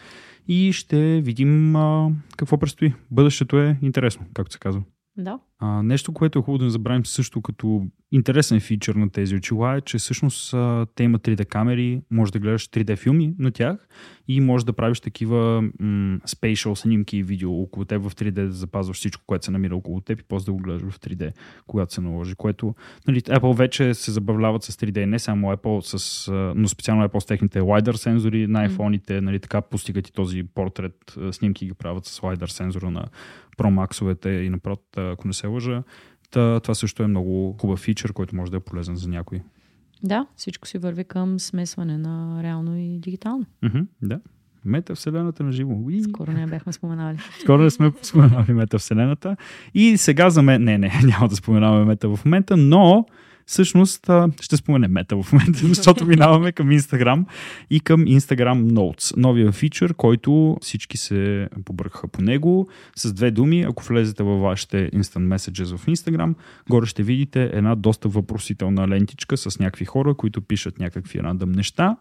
и 0.48 0.72
ще 0.72 1.20
видим 1.20 1.76
а, 1.76 2.10
какво 2.36 2.58
предстои. 2.58 2.94
Бъдещето 3.10 3.58
е 3.58 3.78
интересно, 3.82 4.26
както 4.34 4.52
се 4.52 4.58
казва. 4.58 4.82
Да. 5.16 5.38
А, 5.58 5.82
нещо, 5.82 6.12
което 6.12 6.38
е 6.38 6.42
хубаво 6.42 6.58
да 6.58 6.64
не 6.64 6.70
забравим 6.70 7.06
също 7.06 7.42
като 7.42 7.86
интересен 8.12 8.60
фичър 8.60 8.94
на 8.94 9.10
тези 9.10 9.36
очила 9.36 9.76
е, 9.76 9.80
че 9.80 9.98
всъщност 9.98 10.54
а, 10.54 10.86
те 10.94 11.02
имат 11.02 11.22
3D 11.22 11.46
камери, 11.46 12.02
може 12.10 12.32
да 12.32 12.38
гледаш 12.38 12.68
3D 12.68 12.96
филми 12.96 13.34
на 13.38 13.50
тях 13.50 13.88
и 14.28 14.40
може 14.40 14.66
да 14.66 14.72
правиш 14.72 15.00
такива 15.00 15.62
м- 15.62 16.18
spatial 16.18 16.74
снимки 16.74 17.16
и 17.16 17.22
видео 17.22 17.52
около 17.52 17.84
теб 17.84 18.02
в 18.02 18.14
3D, 18.14 18.30
да 18.30 18.52
запазваш 18.52 18.96
всичко, 18.96 19.22
което 19.26 19.44
се 19.44 19.50
намира 19.50 19.76
около 19.76 20.00
теб 20.00 20.20
и 20.20 20.22
после 20.22 20.44
да 20.44 20.52
го 20.52 20.58
гледаш 20.58 20.82
в 20.82 21.00
3D, 21.00 21.32
когато 21.66 21.94
се 21.94 22.00
наложи. 22.00 22.34
Което 22.34 22.74
нали, 23.08 23.20
Apple 23.20 23.56
вече 23.56 23.94
се 23.94 24.10
забавляват 24.10 24.62
с 24.62 24.76
3D, 24.76 25.04
не 25.04 25.18
само 25.18 25.52
Apple, 25.52 25.96
с, 25.96 26.32
но 26.56 26.68
специално 26.68 27.08
Apple 27.08 27.20
с 27.20 27.26
техните 27.26 27.60
LiDAR 27.60 27.96
сензори 27.96 28.46
на 28.46 28.68
iPhone-ите, 28.68 29.20
нали, 29.20 29.40
така 29.40 29.60
постигат 29.60 30.08
и 30.08 30.12
този 30.12 30.42
портрет, 30.42 31.14
снимки 31.30 31.66
ги 31.66 31.74
правят 31.74 32.06
с 32.06 32.20
LiDAR 32.20 32.46
сензора 32.46 32.90
на 32.90 33.04
Pro 33.56 33.70
Max-овете 33.70 34.40
и 34.40 34.50
напрот, 34.50 34.82
ако 34.96 35.28
не 35.28 35.34
се 35.34 35.46
лъжа. 35.54 35.82
Та, 36.30 36.60
това 36.60 36.74
също 36.74 37.02
е 37.02 37.06
много 37.06 37.56
хубав 37.60 37.78
фичър, 37.78 38.12
който 38.12 38.36
може 38.36 38.50
да 38.50 38.56
е 38.56 38.60
полезен 38.60 38.96
за 38.96 39.08
някой. 39.08 39.40
Да, 40.02 40.26
всичко 40.36 40.68
си 40.68 40.78
върви 40.78 41.04
към 41.04 41.40
смесване 41.40 41.98
на 41.98 42.42
реално 42.42 42.78
и 42.78 42.98
дигитално. 42.98 43.46
Mm-hmm, 43.64 43.86
да. 44.02 44.20
Метавселената 44.64 45.44
на 45.44 45.52
живо. 45.52 45.74
Уи. 45.74 46.02
Скоро 46.02 46.32
не 46.32 46.46
бяхме 46.46 46.72
споменали. 46.72 47.18
Скоро 47.40 47.62
не 47.62 47.70
сме 47.70 47.92
споменали 48.02 48.52
метавселената. 48.52 49.36
И 49.74 49.96
сега 49.96 50.30
за 50.30 50.42
мен... 50.42 50.64
Не, 50.64 50.78
не, 50.78 50.92
няма 51.04 51.28
да 51.28 51.36
споменаваме 51.36 51.84
мета 51.84 52.16
в 52.16 52.24
момента, 52.24 52.56
но 52.56 53.06
всъщност 53.46 54.10
ще 54.40 54.56
споменем 54.56 54.92
мета 54.92 55.22
в 55.22 55.32
момента, 55.32 55.58
защото 55.62 56.06
минаваме 56.06 56.52
към 56.52 56.70
Instagram 56.70 57.24
и 57.70 57.80
към 57.80 58.04
Instagram 58.04 58.70
Notes. 58.70 59.16
Новия 59.16 59.52
фичър, 59.52 59.94
който 59.94 60.56
всички 60.60 60.96
се 60.96 61.48
побъркаха 61.64 62.08
по 62.08 62.22
него. 62.22 62.68
С 62.96 63.12
две 63.12 63.30
думи, 63.30 63.62
ако 63.62 63.84
влезете 63.84 64.22
във 64.22 64.40
вашите 64.40 64.90
Instant 64.90 65.36
Messages 65.36 65.76
в 65.76 65.86
Instagram, 65.86 66.34
горе 66.70 66.86
ще 66.86 67.02
видите 67.02 67.50
една 67.52 67.74
доста 67.74 68.08
въпросителна 68.08 68.88
лентичка 68.88 69.36
с 69.36 69.58
някакви 69.58 69.84
хора, 69.84 70.14
които 70.14 70.40
пишат 70.40 70.78
някакви 70.78 71.22
рандъм 71.22 71.52
неща. 71.52 71.96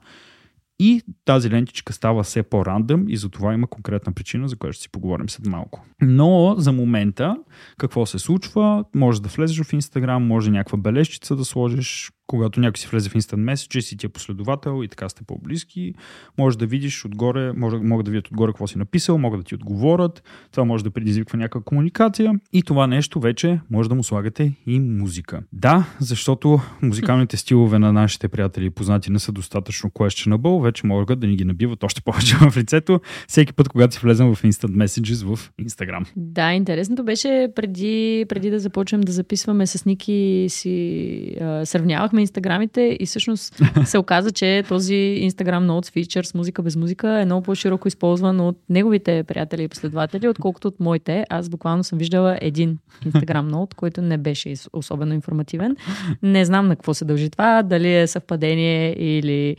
И 0.79 1.01
тази 1.25 1.51
лентичка 1.51 1.93
става 1.93 2.23
все 2.23 2.43
по-рандъм 2.43 3.05
и 3.07 3.17
за 3.17 3.29
това 3.29 3.53
има 3.53 3.67
конкретна 3.67 4.13
причина, 4.13 4.47
за 4.47 4.55
която 4.55 4.75
ще 4.75 4.81
си 4.81 4.91
поговорим 4.91 5.29
след 5.29 5.45
малко. 5.45 5.85
Но 6.01 6.55
за 6.57 6.71
момента 6.71 7.37
какво 7.77 8.05
се 8.05 8.19
случва? 8.19 8.85
Може 8.95 9.21
да 9.21 9.29
влезеш 9.29 9.61
в 9.61 9.71
Instagram, 9.71 10.17
може 10.17 10.51
някаква 10.51 10.77
бележчица 10.77 11.35
да 11.35 11.45
сложиш, 11.45 12.11
когато 12.27 12.59
някой 12.59 12.77
си 12.77 12.87
влезе 12.87 13.09
в 13.09 13.13
Instant 13.13 13.53
Message, 13.53 13.79
си 13.79 13.97
ти 13.97 14.05
е 14.05 14.09
последовател 14.09 14.83
и 14.83 14.87
така 14.87 15.09
сте 15.09 15.23
по-близки, 15.23 15.93
може 16.37 16.57
да 16.57 16.65
видиш 16.65 17.05
отгоре, 17.05 17.53
може, 17.53 17.77
могат 17.77 18.05
да 18.05 18.11
видят 18.11 18.27
отгоре 18.27 18.51
какво 18.51 18.67
си 18.67 18.77
написал, 18.77 19.17
могат 19.17 19.39
да 19.39 19.43
ти 19.43 19.55
отговорят, 19.55 20.23
това 20.51 20.65
може 20.65 20.83
да 20.83 20.91
предизвиква 20.91 21.37
някаква 21.37 21.61
комуникация 21.61 22.33
и 22.53 22.63
това 22.63 22.87
нещо 22.87 23.19
вече 23.19 23.59
може 23.69 23.89
да 23.89 23.95
му 23.95 24.03
слагате 24.03 24.53
и 24.67 24.79
музика. 24.79 25.43
Да, 25.53 25.87
защото 25.99 26.59
музикалните 26.81 27.37
стилове 27.37 27.79
на 27.79 27.93
нашите 27.93 28.27
приятели 28.27 28.65
и 28.65 28.69
познати 28.69 29.11
не 29.11 29.19
са 29.19 29.31
достатъчно 29.31 29.89
questionable, 29.89 30.63
вече 30.63 30.87
могат 30.87 31.19
да 31.19 31.27
ни 31.27 31.35
ги 31.35 31.45
набиват 31.45 31.83
още 31.83 32.01
повече 32.01 32.35
в 32.35 32.57
лицето 32.57 32.99
всеки 33.27 33.53
път, 33.53 33.69
когато 33.69 33.93
си 33.93 33.99
влезем 34.03 34.35
в 34.35 34.43
Instant 34.43 34.85
Messages 34.85 35.35
в 35.35 35.51
Instagram. 35.61 36.05
Да, 36.15 36.53
интересното 36.53 37.03
беше 37.03 37.51
преди, 37.55 38.25
преди 38.29 38.49
да 38.49 38.59
започнем 38.59 39.01
да 39.01 39.11
записваме 39.11 39.67
с 39.67 39.85
Ники 39.85 40.45
си 40.49 41.37
а, 41.41 41.65
сравнявахме 42.13 42.21
инстаграмите 42.21 42.97
и 42.99 43.05
всъщност 43.05 43.61
се 43.85 43.97
оказа, 43.97 44.31
че 44.31 44.63
този 44.67 44.93
Instagram 44.93 45.65
Notes 45.67 45.91
фичър 45.91 46.23
с 46.23 46.33
музика 46.33 46.61
без 46.61 46.75
музика 46.75 47.21
е 47.21 47.25
много 47.25 47.43
по-широко 47.43 47.87
използван 47.87 48.39
от 48.39 48.57
неговите 48.69 49.23
приятели 49.23 49.63
и 49.63 49.67
последователи, 49.67 50.27
отколкото 50.27 50.67
от 50.67 50.79
моите. 50.79 51.25
Аз 51.29 51.49
буквално 51.49 51.83
съм 51.83 51.99
виждала 51.99 52.37
един 52.41 52.77
Instagram 53.05 53.51
Note, 53.51 53.73
който 53.75 54.01
не 54.01 54.17
беше 54.17 54.53
особено 54.73 55.13
информативен. 55.13 55.75
Не 56.23 56.45
знам 56.45 56.67
на 56.67 56.75
какво 56.75 56.93
се 56.93 57.05
дължи 57.05 57.29
това, 57.29 57.63
дали 57.63 57.95
е 57.95 58.07
съвпадение 58.07 58.95
или 58.99 59.57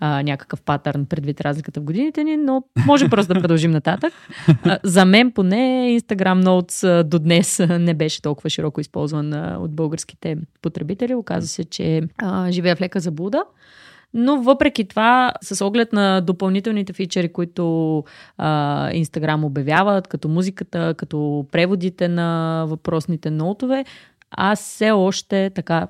а, 0.00 0.22
някакъв 0.22 0.62
патърн 0.62 1.06
предвид 1.06 1.40
разликата 1.40 1.80
в 1.80 1.84
годините 1.84 2.24
ни, 2.24 2.36
но 2.36 2.62
може 2.86 3.08
просто 3.08 3.34
да 3.34 3.40
продължим 3.40 3.70
нататък. 3.70 4.12
А, 4.64 4.78
за 4.84 5.04
мен 5.04 5.32
поне 5.32 6.00
Instagram 6.00 6.44
Notes 6.44 7.02
до 7.02 7.18
днес 7.18 7.58
не 7.68 7.94
беше 7.94 8.22
толкова 8.22 8.50
широко 8.50 8.80
използван 8.80 9.32
а, 9.32 9.58
от 9.60 9.74
българските 9.74 10.36
потребители. 10.62 11.14
Оказва 11.14 11.48
се, 11.48 11.64
че 11.64 12.02
а, 12.18 12.50
живея 12.50 12.76
в 12.76 12.80
лека 12.80 13.00
заблуда. 13.00 13.44
Но 14.14 14.42
въпреки 14.42 14.88
това, 14.88 15.32
с 15.42 15.64
оглед 15.66 15.92
на 15.92 16.20
допълнителните 16.20 16.92
фичери, 16.92 17.32
които 17.32 18.04
а, 18.38 18.90
Instagram 18.90 19.44
обявяват, 19.44 20.08
като 20.08 20.28
музиката, 20.28 20.94
като 20.94 21.46
преводите 21.52 22.08
на 22.08 22.64
въпросните 22.68 23.30
ноутове, 23.30 23.84
аз 24.30 24.60
все 24.60 24.90
още 24.90 25.50
така 25.54 25.88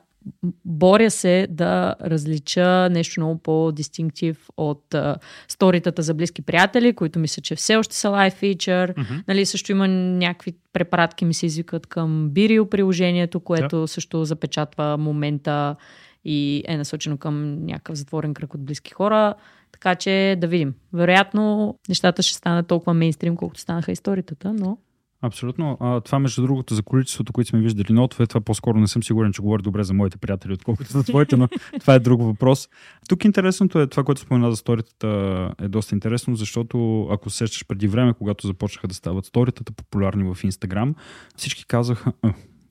боря 0.65 1.11
се 1.11 1.47
да 1.51 1.95
различа 2.05 2.89
нещо 2.91 3.21
много 3.21 3.39
по-дистинктив 3.39 4.49
от 4.57 4.85
uh, 4.91 5.17
сторитата 5.49 6.03
за 6.03 6.15
близки 6.15 6.43
приятели, 6.43 6.93
които 6.93 7.19
мисля, 7.19 7.43
че 7.43 7.55
все 7.55 7.77
още 7.77 7.97
са 7.97 8.09
лайф 8.09 8.35
фичър. 8.35 8.95
Mm-hmm. 8.95 9.23
Нали, 9.29 9.47
също 9.47 9.73
има 9.73 9.89
някакви 9.89 10.53
препаратки 10.73 11.25
ми 11.25 11.35
се 11.35 11.47
извикат 11.47 11.87
към 11.87 12.29
Бирио 12.31 12.67
приложението, 12.67 13.41
което 13.41 13.77
yeah. 13.77 13.87
също 13.87 14.25
запечатва 14.25 14.97
момента 14.99 15.77
и 16.25 16.63
е 16.67 16.77
насочено 16.77 17.19
към 17.19 17.65
някакъв 17.65 17.97
затворен 17.97 18.35
кръг 18.35 18.55
от 18.55 18.65
близки 18.65 18.93
хора. 18.93 19.35
Така 19.73 19.95
че 19.95 20.37
да 20.39 20.47
видим. 20.47 20.75
Вероятно 20.93 21.75
нещата 21.89 22.23
ще 22.23 22.35
станат 22.35 22.67
толкова 22.67 22.95
мейнстрим, 22.95 23.37
колкото 23.37 23.61
станаха 23.61 23.93
историята, 23.93 24.53
но 24.53 24.79
Абсолютно. 25.23 25.77
А, 25.81 26.01
това, 26.01 26.19
между 26.19 26.43
другото, 26.43 26.75
за 26.75 26.83
количеството, 26.83 27.33
които 27.33 27.51
сме 27.51 27.61
виждали 27.61 27.93
нотове, 27.93 28.27
това 28.27 28.41
по-скоро 28.41 28.79
не 28.79 28.87
съм 28.87 29.03
сигурен, 29.03 29.33
че 29.33 29.43
говори 29.43 29.63
добре 29.63 29.85
за 29.85 29.95
моите 29.95 30.19
приятели, 30.19 30.53
отколкото 30.53 30.91
за 30.91 31.03
твоите, 31.03 31.37
но 31.37 31.49
това 31.81 31.95
е 31.95 31.99
друг 31.99 32.23
въпрос. 32.23 32.69
Тук 33.09 33.25
интересното 33.25 33.81
е 33.81 33.87
това, 33.87 34.05
което 34.05 34.21
спомена 34.21 34.51
за 34.51 34.57
сторитата 34.57 35.53
е 35.59 35.69
доста 35.69 35.95
интересно, 35.95 36.37
защото 36.37 37.03
ако 37.11 37.31
сещаш 37.31 37.67
преди 37.67 37.89
време, 37.89 38.15
когато 38.15 38.47
започнаха 38.47 38.89
да 38.89 38.95
стават 38.95 39.25
сторитата 39.25 39.73
популярни 39.73 40.35
в 40.35 40.45
Инстаграм, 40.45 40.95
всички 41.37 41.67
казаха, 41.67 42.13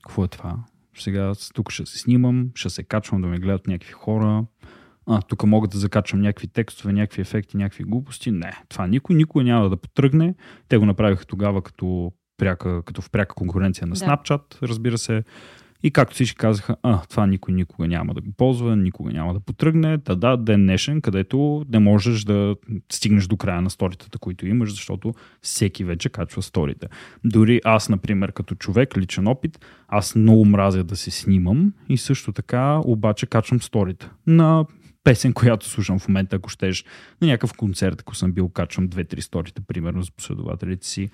какво 0.02 0.24
е 0.24 0.28
това? 0.28 0.56
Сега 0.98 1.32
тук 1.54 1.70
ще 1.70 1.86
се 1.86 1.98
снимам, 1.98 2.48
ще 2.54 2.70
се 2.70 2.82
качвам 2.82 3.22
да 3.22 3.28
ме 3.28 3.38
гледат 3.38 3.66
някакви 3.66 3.92
хора, 3.92 4.44
а, 5.06 5.22
тук 5.22 5.44
мога 5.46 5.68
да 5.68 5.78
закачам 5.78 6.20
някакви 6.20 6.48
текстове, 6.48 6.92
някакви 6.92 7.22
ефекти, 7.22 7.56
някакви 7.56 7.84
глупости. 7.84 8.30
Не, 8.30 8.62
това 8.68 8.86
никой, 8.86 9.16
никой 9.16 9.44
няма 9.44 9.70
да 9.70 9.76
потръгне. 9.76 10.34
Те 10.68 10.78
го 10.78 10.86
направиха 10.86 11.24
тогава 11.24 11.62
като 11.62 12.12
пряка, 12.40 12.82
като 12.82 13.02
в 13.02 13.10
пряка 13.10 13.34
конкуренция 13.34 13.86
на 13.86 13.96
Snapchat, 13.96 14.62
разбира 14.62 14.98
се. 14.98 15.22
И 15.82 15.90
както 15.90 16.14
всички 16.14 16.36
казаха, 16.36 16.76
а, 16.82 17.00
това 17.10 17.26
никой 17.26 17.54
никога 17.54 17.88
няма 17.88 18.14
да 18.14 18.20
го 18.20 18.32
ползва, 18.36 18.76
никога 18.76 19.12
няма 19.12 19.34
да 19.34 19.40
потръгне. 19.40 19.98
Та 19.98 20.14
да, 20.14 20.36
ден 20.36 20.62
днешен, 20.62 21.00
където 21.00 21.64
не 21.72 21.78
можеш 21.78 22.24
да 22.24 22.56
стигнеш 22.92 23.26
до 23.26 23.36
края 23.36 23.62
на 23.62 23.70
сторитата, 23.70 24.18
които 24.18 24.46
имаш, 24.46 24.70
защото 24.70 25.14
всеки 25.42 25.84
вече 25.84 26.08
качва 26.08 26.42
сторите. 26.42 26.86
Дори 27.24 27.60
аз, 27.64 27.88
например, 27.88 28.32
като 28.32 28.54
човек, 28.54 28.96
личен 28.96 29.26
опит, 29.26 29.66
аз 29.88 30.14
много 30.14 30.44
мразя 30.44 30.84
да 30.84 30.96
се 30.96 31.10
снимам 31.10 31.72
и 31.88 31.96
също 31.96 32.32
така 32.32 32.80
обаче 32.84 33.26
качвам 33.26 33.62
сторите 33.62 34.10
на 34.26 34.64
песен, 35.04 35.32
която 35.32 35.68
слушам 35.68 35.98
в 35.98 36.08
момента, 36.08 36.36
ако 36.36 36.48
щеш, 36.48 36.84
на 37.20 37.26
някакъв 37.26 37.52
концерт, 37.52 38.00
ако 38.00 38.14
съм 38.14 38.32
бил, 38.32 38.48
качвам 38.48 38.88
две-три 38.88 39.22
сторите, 39.22 39.62
примерно, 39.66 40.04
с 40.04 40.10
последователите 40.10 40.86
си. 40.86 41.08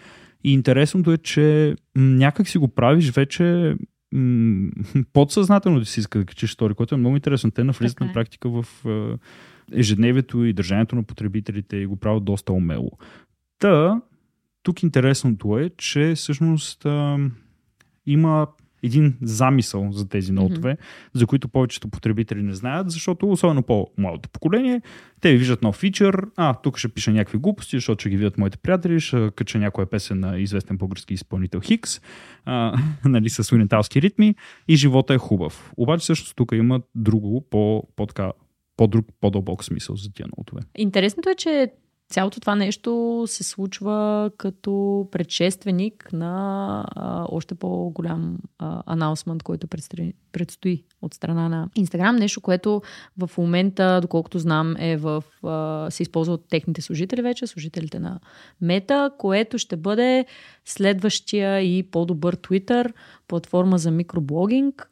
И 0.45 0.52
интересното 0.52 1.12
е, 1.12 1.19
че 1.19 1.76
някак 1.97 2.49
си 2.49 2.59
го 2.59 2.69
правиш 2.69 3.11
вече 3.11 3.76
м- 4.12 4.71
подсъзнателно 5.12 5.78
да 5.78 5.87
си 5.87 6.00
иска 6.00 6.19
да 6.19 6.25
качиш 6.25 6.52
стори, 6.52 6.75
което 6.75 6.95
е 6.95 6.99
много 6.99 7.16
интересно. 7.16 7.50
Те 7.50 7.64
навлизат 7.64 8.00
на 8.00 8.07
е. 8.07 8.12
практика 8.12 8.50
в 8.50 8.66
ежедневието 9.73 10.45
и 10.45 10.52
държанието 10.52 10.97
на 10.97 11.02
потребителите 11.02 11.76
и 11.76 11.87
го 11.87 11.97
правят 11.97 12.25
доста 12.25 12.52
умело. 12.52 12.90
Та, 13.59 14.00
тук 14.62 14.83
интересното 14.83 15.59
е, 15.59 15.71
че 15.76 16.12
всъщност 16.16 16.87
а, 16.87 17.19
има 18.07 18.47
един 18.87 19.16
замисъл 19.23 19.93
за 19.93 20.09
тези 20.09 20.33
ноутове, 20.33 20.73
mm-hmm. 20.75 21.19
за 21.19 21.26
които 21.26 21.49
повечето 21.49 21.88
потребители 21.88 22.43
не 22.43 22.55
знаят, 22.55 22.90
защото 22.90 23.31
особено 23.31 23.62
по-младото 23.62 24.28
поколение, 24.28 24.81
те 25.21 25.37
виждат 25.37 25.62
нов 25.62 25.76
фичър, 25.76 26.26
а, 26.37 26.55
тук 26.55 26.78
ще 26.78 26.88
пиша 26.88 27.11
някакви 27.11 27.38
глупости, 27.38 27.76
защото 27.76 28.00
ще 28.00 28.11
ги 28.11 28.16
видят 28.16 28.38
моите 28.38 28.59
приятели, 28.59 29.00
ще 29.00 29.31
кача 29.31 29.59
някоя 29.59 29.87
песен 29.87 30.21
на 30.21 30.38
известен 30.38 30.76
български 30.76 31.14
изпълнител 31.14 31.61
Хикс, 31.61 32.00
а, 32.45 32.78
нали, 33.05 33.31
с 33.31 33.52
ориенталски 33.52 34.02
ритми 34.02 34.35
и 34.69 34.76
живота 34.76 35.14
е 35.14 35.19
хубав. 35.19 35.73
Обаче 35.76 36.02
всъщност 36.02 36.37
тук 36.37 36.52
има 36.52 36.81
друго, 36.95 37.47
по, 37.50 37.88
по 37.97 38.07
по-друг, 38.76 39.07
по-дълбок 39.21 39.64
смисъл 39.64 39.97
за 39.97 40.12
тия 40.12 40.26
ноутове. 40.37 40.61
Интересното 40.78 41.31
е, 41.31 41.35
че 41.35 41.73
цялото 42.08 42.40
това 42.40 42.54
нещо 42.54 43.25
се 43.26 43.44
случва 43.44 44.30
като 44.36 45.08
предшественик 45.12 46.12
на 46.12 46.84
а, 46.96 47.26
още 47.28 47.54
по-голям 47.54 48.38
анаусмент, 48.86 49.42
който 49.42 49.66
предстои, 49.66 50.14
предстои 50.32 50.84
от 51.02 51.14
страна 51.14 51.48
на 51.48 51.68
Инстаграм. 51.75 52.16
Нещо, 52.16 52.40
което 52.40 52.82
в 53.18 53.30
момента, 53.38 53.98
доколкото 54.02 54.38
знам, 54.38 54.76
е 54.78 54.96
в, 54.96 55.25
а, 55.42 55.90
се 55.90 56.02
използва 56.02 56.34
от 56.34 56.48
техните 56.48 56.82
служители 56.82 57.22
вече, 57.22 57.46
служителите 57.46 57.98
на 57.98 58.20
Мета, 58.60 59.10
което 59.18 59.58
ще 59.58 59.76
бъде 59.76 60.26
следващия 60.64 61.60
и 61.60 61.82
по-добър 61.82 62.36
Twitter, 62.36 62.92
платформа 63.28 63.78
за 63.78 63.90
микроблогинг 63.90 64.90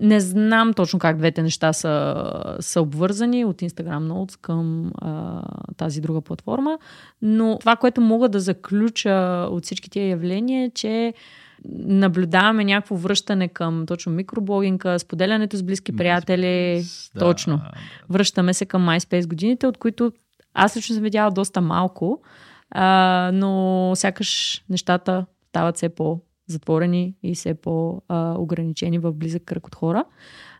не 0.00 0.20
знам 0.20 0.72
точно 0.72 0.98
как 0.98 1.16
двете 1.16 1.42
неща 1.42 1.72
са, 1.72 2.24
са 2.60 2.80
обвързани 2.80 3.44
от 3.44 3.56
Instagram 3.56 4.08
Notes 4.08 4.40
към 4.40 4.92
а, 4.98 5.42
тази 5.76 6.00
друга 6.00 6.20
платформа, 6.20 6.78
но 7.22 7.58
това, 7.60 7.76
което 7.76 8.00
мога 8.00 8.28
да 8.28 8.40
заключа 8.40 9.46
от 9.50 9.64
всички 9.64 9.90
тия 9.90 10.08
явления 10.08 10.64
е, 10.64 10.70
че 10.70 11.14
наблюдаваме 11.74 12.64
някакво 12.64 12.96
връщане 12.96 13.48
към 13.48 13.86
точно 13.86 14.12
микроблогинга, 14.12 14.98
споделянето 14.98 15.56
с 15.56 15.62
близки 15.62 15.96
приятели. 15.96 16.82
Да. 17.14 17.20
Точно. 17.20 17.60
Връщаме 18.10 18.54
се 18.54 18.66
към 18.66 18.86
MySpace 18.86 19.26
годините, 19.26 19.66
от 19.66 19.78
които 19.78 20.12
аз 20.54 20.76
лично 20.76 20.94
съм 20.94 21.04
видяла 21.04 21.30
доста 21.30 21.60
малко, 21.60 22.22
а, 22.70 23.30
но 23.34 23.92
сякаш 23.96 24.62
нещата 24.70 25.26
стават 25.48 25.76
все 25.76 25.88
по 25.88 26.20
затворени 26.52 27.14
и 27.22 27.34
все 27.34 27.54
по-ограничени 27.54 28.98
в 28.98 29.12
близък 29.12 29.44
кръг 29.44 29.66
от 29.66 29.74
хора. 29.74 30.04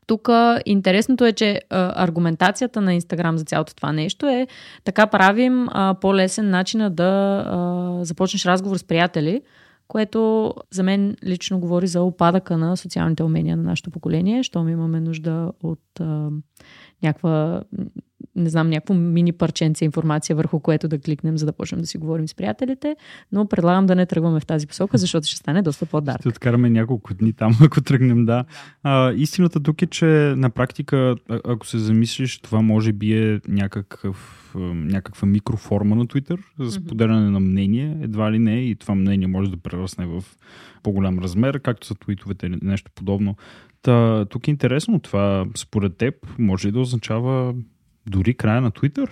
Тук 0.06 0.28
интересното 0.66 1.24
е, 1.24 1.32
че 1.32 1.60
аргументацията 1.70 2.80
на 2.80 2.94
Инстаграм 2.94 3.38
за 3.38 3.44
цялото 3.44 3.74
това 3.74 3.92
нещо 3.92 4.26
е 4.26 4.46
така 4.84 5.06
правим 5.06 5.68
по-лесен 6.00 6.50
начин 6.50 6.88
да 6.90 8.00
започнеш 8.02 8.46
разговор 8.46 8.76
с 8.76 8.84
приятели, 8.84 9.42
което 9.88 10.54
за 10.70 10.82
мен 10.82 11.16
лично 11.24 11.58
говори 11.58 11.86
за 11.86 12.02
опадъка 12.02 12.58
на 12.58 12.76
социалните 12.76 13.22
умения 13.22 13.56
на 13.56 13.62
нашето 13.62 13.90
поколение, 13.90 14.42
щом 14.42 14.68
имаме 14.68 15.00
нужда 15.00 15.52
от 15.62 16.00
а, 16.00 16.30
някаква 17.02 17.62
не 18.36 18.50
знам, 18.50 18.68
някакво 18.68 18.94
мини 18.94 19.32
парченце 19.32 19.84
информация, 19.84 20.36
върху 20.36 20.60
което 20.60 20.88
да 20.88 20.98
кликнем, 20.98 21.38
за 21.38 21.46
да 21.46 21.52
почнем 21.52 21.80
да 21.80 21.86
си 21.86 21.98
говорим 21.98 22.28
с 22.28 22.34
приятелите, 22.34 22.96
но 23.32 23.48
предлагам 23.48 23.86
да 23.86 23.94
не 23.94 24.06
тръгваме 24.06 24.40
в 24.40 24.46
тази 24.46 24.66
посока, 24.66 24.98
защото 24.98 25.26
ще 25.26 25.36
стане 25.36 25.62
доста 25.62 25.86
по-дарк. 25.86 26.20
Ще 26.20 26.28
откараме 26.28 26.70
няколко 26.70 27.14
дни 27.14 27.32
там, 27.32 27.56
ако 27.62 27.80
тръгнем, 27.80 28.24
да. 28.24 28.44
А, 28.82 29.12
истината 29.12 29.60
тук 29.60 29.82
е, 29.82 29.86
че 29.86 30.06
на 30.36 30.50
практика, 30.50 31.16
ако 31.44 31.66
се 31.66 31.78
замислиш, 31.78 32.38
това 32.38 32.60
може 32.60 32.92
би 32.92 33.18
е 33.18 33.40
някакъв, 33.48 34.50
някаква 34.74 35.28
микроформа 35.28 35.96
на 35.96 36.06
Twitter 36.06 36.38
за 36.58 36.70
споделяне 36.70 37.30
на 37.30 37.40
мнение, 37.40 37.96
едва 38.02 38.32
ли 38.32 38.38
не, 38.38 38.60
и 38.60 38.74
това 38.74 38.94
мнение 38.94 39.26
може 39.26 39.50
да 39.50 39.56
прерасне 39.56 40.06
в 40.06 40.24
по-голям 40.82 41.18
размер, 41.18 41.60
както 41.60 41.86
са 41.86 41.94
твитовете, 41.94 42.50
нещо 42.62 42.90
подобно. 42.94 43.36
Та, 43.82 44.24
тук 44.24 44.48
е 44.48 44.50
интересно 44.50 45.00
това, 45.00 45.46
според 45.56 45.96
теб, 45.96 46.14
може 46.38 46.68
ли 46.68 46.72
да 46.72 46.80
означава 46.80 47.54
дори 48.06 48.34
края 48.34 48.60
на 48.60 48.70
Twitter, 48.70 49.10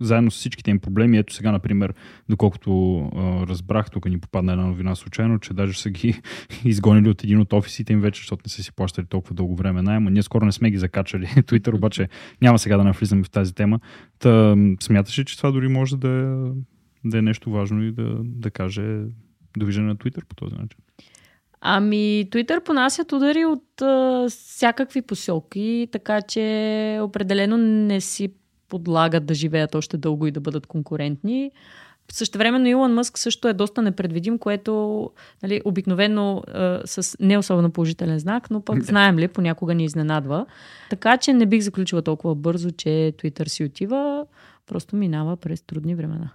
заедно 0.00 0.30
с 0.30 0.36
всичките 0.36 0.70
им 0.70 0.78
проблеми. 0.78 1.18
Ето 1.18 1.34
сега, 1.34 1.52
например, 1.52 1.94
доколкото 2.28 2.98
а, 2.98 3.46
разбрах, 3.46 3.90
тук 3.90 4.08
ни 4.08 4.20
попадна 4.20 4.52
една 4.52 4.66
новина 4.66 4.94
случайно, 4.94 5.38
че 5.38 5.54
даже 5.54 5.80
са 5.80 5.90
ги 5.90 6.20
изгонили 6.64 7.08
от 7.08 7.24
един 7.24 7.40
от 7.40 7.52
офисите 7.52 7.92
им 7.92 8.00
вече, 8.00 8.20
защото 8.20 8.42
не 8.46 8.50
са 8.50 8.62
си 8.62 8.72
плащали 8.72 9.06
толкова 9.06 9.34
дълго 9.34 9.56
време 9.56 9.82
найема. 9.82 10.10
Ние 10.10 10.22
скоро 10.22 10.46
не 10.46 10.52
сме 10.52 10.70
ги 10.70 10.78
закачали. 10.78 11.26
Twitter 11.26 11.74
обаче 11.74 12.08
няма 12.42 12.58
сега 12.58 12.76
да 12.76 12.84
навлизаме 12.84 13.22
в 13.24 13.30
тази 13.30 13.54
тема. 13.54 13.80
Та, 14.18 14.56
смяташ 14.82 15.18
ли, 15.18 15.24
че 15.24 15.36
това 15.36 15.50
дори 15.50 15.68
може 15.68 15.96
да 15.96 16.08
е, 16.08 17.08
да 17.08 17.18
е 17.18 17.22
нещо 17.22 17.50
важно 17.50 17.82
и 17.82 17.92
да, 17.92 18.18
да 18.24 18.50
каже 18.50 19.00
довиждане 19.56 19.88
на 19.88 19.96
Twitter 19.96 20.24
по 20.24 20.34
този 20.34 20.54
начин? 20.54 20.78
Ами, 21.60 22.28
Twitter 22.30 22.64
понасят 22.64 23.12
удари 23.12 23.44
от 23.44 23.82
а, 23.82 24.26
всякакви 24.30 25.02
посоки, 25.02 25.88
така 25.92 26.22
че 26.22 26.98
определено 27.02 27.56
не 27.56 28.00
си 28.00 28.32
подлагат 28.68 29.26
да 29.26 29.34
живеят 29.34 29.74
още 29.74 29.96
дълго 29.96 30.26
и 30.26 30.30
да 30.30 30.40
бъдат 30.40 30.66
конкурентни. 30.66 31.50
Също 32.12 32.38
времено 32.38 32.66
Илон 32.66 32.94
Мъск 32.94 33.18
също 33.18 33.48
е 33.48 33.52
доста 33.52 33.82
непредвидим, 33.82 34.38
което 34.38 35.10
нали, 35.42 35.60
обикновено 35.64 36.42
а, 36.48 36.82
с 36.84 37.16
не 37.20 37.38
особено 37.38 37.70
положителен 37.70 38.18
знак, 38.18 38.50
но 38.50 38.60
пък 38.60 38.82
знаем 38.84 39.18
ли, 39.18 39.28
понякога 39.28 39.74
ни 39.74 39.84
изненадва. 39.84 40.46
Така 40.90 41.16
че 41.16 41.32
не 41.32 41.46
бих 41.46 41.62
заключила 41.62 42.02
толкова 42.02 42.34
бързо, 42.34 42.70
че 42.70 42.88
Twitter 42.88 43.48
си 43.48 43.64
отива, 43.64 44.26
просто 44.66 44.96
минава 44.96 45.36
през 45.36 45.62
трудни 45.62 45.94
времена. 45.94 46.30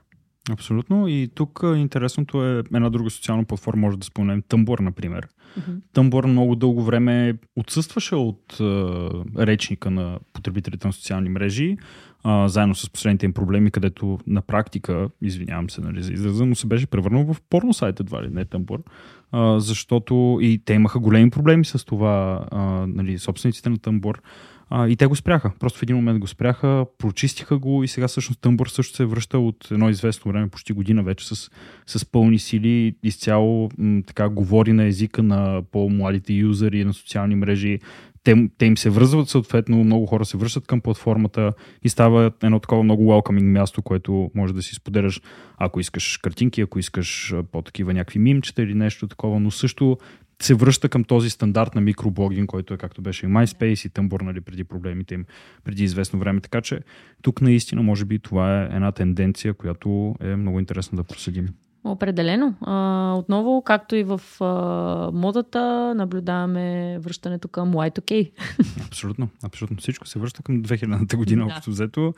Абсолютно. 0.51 1.07
И 1.07 1.29
тук 1.35 1.59
интересното 1.75 2.45
е 2.45 2.63
една 2.73 2.89
друга 2.89 3.09
социална 3.09 3.45
платформа, 3.45 3.81
може 3.81 3.97
да 3.97 4.05
споменем 4.05 4.41
Тъмбор, 4.47 4.79
например. 4.79 5.27
Mm-hmm. 5.59 5.79
Тъмбор 5.93 6.25
много 6.25 6.55
дълго 6.55 6.83
време 6.83 7.33
отсъстваше 7.55 8.15
от 8.15 8.59
а, 8.59 9.09
речника 9.37 9.91
на 9.91 10.19
потребителите 10.33 10.87
на 10.87 10.93
социални 10.93 11.29
мрежи, 11.29 11.77
а, 12.23 12.47
заедно 12.47 12.75
с 12.75 12.89
последните 12.89 13.25
им 13.25 13.33
проблеми, 13.33 13.71
където 13.71 14.19
на 14.27 14.41
практика, 14.41 15.09
извинявам 15.21 15.69
се 15.69 15.81
нали, 15.81 16.03
за 16.03 16.13
израза, 16.13 16.45
но 16.45 16.55
се 16.55 16.67
беше 16.67 16.87
превърнал 16.87 17.33
в 17.33 17.41
порно 17.49 17.73
сайт 17.73 17.99
едва 17.99 18.23
ли 18.23 18.29
не 18.29 18.45
Тъмбор, 18.45 18.83
а, 19.31 19.59
защото 19.59 20.39
и 20.41 20.61
те 20.65 20.73
имаха 20.73 20.99
големи 20.99 21.29
проблеми 21.29 21.65
с 21.65 21.85
това, 21.85 22.45
а, 22.51 22.61
нали, 22.87 23.19
собствениците 23.19 23.69
на 23.69 23.77
Тъмбор 23.77 24.21
а, 24.69 24.87
и 24.87 24.95
те 24.95 25.05
го 25.05 25.15
спряха. 25.15 25.51
Просто 25.59 25.79
в 25.79 25.83
един 25.83 25.95
момент 25.95 26.19
го 26.19 26.27
спряха, 26.27 26.85
прочистиха 26.97 27.57
го 27.57 27.83
и 27.83 27.87
сега 27.87 28.07
всъщност 28.07 28.41
Тъмбър 28.41 28.67
също 28.67 28.95
се 28.95 29.05
връща 29.05 29.39
от 29.39 29.67
едно 29.71 29.89
известно 29.89 30.31
време, 30.31 30.49
почти 30.49 30.73
година 30.73 31.03
вече 31.03 31.27
с, 31.27 31.49
с 31.85 32.05
пълни 32.05 32.39
сили, 32.39 32.95
изцяло 33.03 33.69
м, 33.77 34.01
така 34.07 34.29
говори 34.29 34.73
на 34.73 34.83
езика 34.83 35.23
на 35.23 35.61
по-младите 35.71 36.33
юзери 36.33 36.85
на 36.85 36.93
социални 36.93 37.35
мрежи. 37.35 37.79
Те, 38.23 38.49
те 38.57 38.65
им 38.65 38.77
се 38.77 38.89
връзват 38.89 39.29
съответно, 39.29 39.83
много 39.83 40.05
хора 40.05 40.25
се 40.25 40.37
връщат 40.37 40.67
към 40.67 40.81
платформата 40.81 41.53
и 41.83 41.89
става 41.89 42.31
едно 42.43 42.59
такова 42.59 42.83
много 42.83 43.03
welcoming 43.03 43.43
място, 43.43 43.81
което 43.81 44.31
може 44.35 44.53
да 44.53 44.61
си 44.61 44.75
споделяш, 44.75 45.21
ако 45.57 45.79
искаш 45.79 46.17
картинки, 46.17 46.61
ако 46.61 46.79
искаш 46.79 47.33
по-такива 47.51 47.93
някакви 47.93 48.19
мимчета 48.19 48.63
или 48.63 48.73
нещо 48.73 49.07
такова, 49.07 49.39
но 49.39 49.51
също 49.51 49.97
се 50.41 50.53
връща 50.53 50.89
към 50.89 51.03
този 51.03 51.29
стандарт 51.29 51.75
на 51.75 51.81
микроблогинг, 51.81 52.49
който 52.49 52.73
е 52.73 52.77
както 52.77 53.01
беше 53.01 53.25
и 53.25 53.29
MySpace 53.29 53.87
и 53.87 53.89
Tumblr 53.89 54.21
нали, 54.21 54.41
преди 54.41 54.63
проблемите 54.63 55.13
им, 55.13 55.25
преди 55.63 55.83
известно 55.83 56.19
време. 56.19 56.41
Така 56.41 56.61
че 56.61 56.79
тук 57.21 57.41
наистина 57.41 57.83
може 57.83 58.05
би 58.05 58.19
това 58.19 58.61
е 58.61 58.65
една 58.65 58.91
тенденция, 58.91 59.53
която 59.53 60.15
е 60.21 60.35
много 60.35 60.59
интересно 60.59 60.95
да 60.95 61.03
проследим. 61.03 61.47
Определено. 61.83 62.55
А, 62.61 63.13
отново, 63.17 63.61
както 63.61 63.95
и 63.95 64.03
в 64.03 64.21
а, 64.41 65.11
модата, 65.13 65.93
наблюдаваме 65.95 66.99
връщането 66.99 67.47
към 67.47 67.73
Y2K. 67.73 68.31
Абсолютно, 68.87 69.29
абсолютно. 69.43 69.77
Всичко 69.77 70.07
се 70.07 70.19
връща 70.19 70.43
към 70.43 70.63
2000-та 70.63 71.17
година, 71.17 71.47
да. 71.47 71.53
общо 71.53 71.69
взето. 71.69 72.13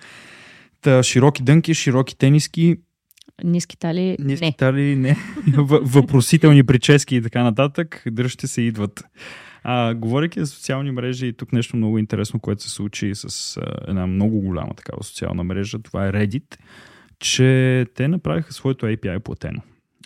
Та, 0.82 1.04
широки 1.04 1.44
дънки, 1.44 1.74
широки 1.74 2.18
тениски, 2.18 2.78
Ниски 3.44 3.78
тали 3.78 4.18
Ниски 4.20 4.46
не. 4.46 4.52
тали 4.52 4.96
не. 4.96 5.18
Въпросителни 5.82 6.64
прически 6.64 7.16
и 7.16 7.22
така 7.22 7.44
нататък. 7.44 8.04
Дръжте 8.12 8.48
се 8.48 8.62
идват. 8.62 9.04
А, 9.64 9.94
говоряки 9.94 10.40
за 10.40 10.48
социални 10.48 10.92
мрежи, 10.92 11.34
тук 11.34 11.54
нещо 11.54 11.78
много 11.78 11.98
интересно, 11.98 12.40
което 12.40 12.64
се 12.64 12.70
случи 12.70 13.12
с 13.16 13.58
а, 13.58 13.62
една 13.88 14.08
много 14.08 14.42
голяма 14.42 14.74
такава 14.74 15.04
социална 15.04 15.44
мрежа, 15.44 15.80
това 15.80 16.08
е 16.08 16.12
Reddit, 16.12 16.58
че 17.20 17.86
те 17.96 18.08
направиха 18.08 18.54
своето 18.54 18.86
API 18.86 19.20
платено. 19.20 19.62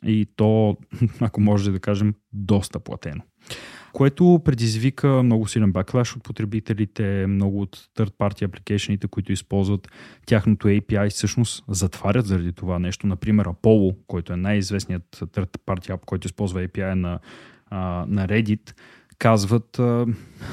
И 0.05 0.27
то, 0.35 0.77
ако 1.19 1.41
може 1.41 1.71
да 1.71 1.79
кажем, 1.79 2.13
доста 2.33 2.79
платено 2.79 3.21
което 3.93 4.41
предизвика 4.45 5.23
много 5.23 5.47
силен 5.47 5.71
баклаш 5.71 6.15
от 6.15 6.23
потребителите, 6.23 7.27
много 7.27 7.61
от 7.61 7.77
third-party 7.97 8.47
application 8.47 9.07
които 9.07 9.31
използват 9.31 9.87
тяхното 10.25 10.67
API, 10.67 11.09
всъщност 11.09 11.63
затварят 11.67 12.25
заради 12.25 12.53
това 12.53 12.79
нещо. 12.79 13.07
Например, 13.07 13.47
Apollo, 13.47 13.95
който 14.07 14.33
е 14.33 14.37
най-известният 14.37 15.03
third-party 15.11 15.89
app, 15.89 16.05
който 16.05 16.27
използва 16.27 16.67
API 16.67 16.93
на, 16.93 17.19
на 18.07 18.27
Reddit, 18.27 18.73
казват, 19.17 19.79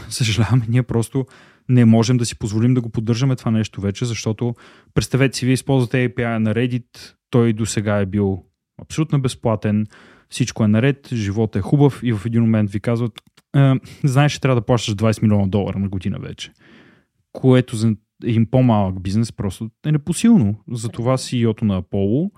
съжаляваме, 0.09 0.67
ние 0.69 0.83
просто 0.83 1.27
не 1.69 1.85
можем 1.85 2.17
да 2.17 2.27
си 2.27 2.39
позволим 2.39 2.75
да 2.75 2.81
го 2.81 2.91
поддържаме 2.91 3.37
това 3.37 3.51
нещо 3.51 3.81
вече, 3.81 4.05
защото 4.05 4.55
представете 4.95 5.39
си, 5.39 5.45
вие 5.45 5.53
използвате 5.53 6.09
API 6.09 6.39
на 6.39 6.55
Reddit, 6.55 7.15
той 7.31 7.53
до 7.53 7.67
сега 7.67 7.99
е 7.99 8.07
бил 8.07 8.45
абсолютно 8.83 9.23
безплатен, 9.23 9.87
всичко 10.31 10.65
е 10.65 10.69
наред, 10.69 11.09
живот 11.13 11.57
е 11.57 11.61
хубав 11.61 12.01
и 12.03 12.13
в 12.13 12.27
един 12.27 12.41
момент 12.41 12.71
ви 12.71 12.81
казват, 12.81 13.13
е, 13.57 13.75
знаеш, 14.05 14.33
че 14.33 14.41
трябва 14.41 14.61
да 14.61 14.67
плащаш 14.67 14.95
20 14.95 15.23
милиона 15.23 15.47
долара 15.47 15.79
на 15.79 15.89
година 15.89 16.19
вече. 16.19 16.53
Което 17.33 17.77
за 17.77 17.95
един 18.25 18.47
по-малък 18.51 19.03
бизнес 19.03 19.33
просто 19.33 19.71
е 19.87 19.93
непосилно. 19.93 20.55
Затова 20.69 21.17
CEO-то 21.17 21.65
на 21.65 21.83
Apollo 21.83 22.31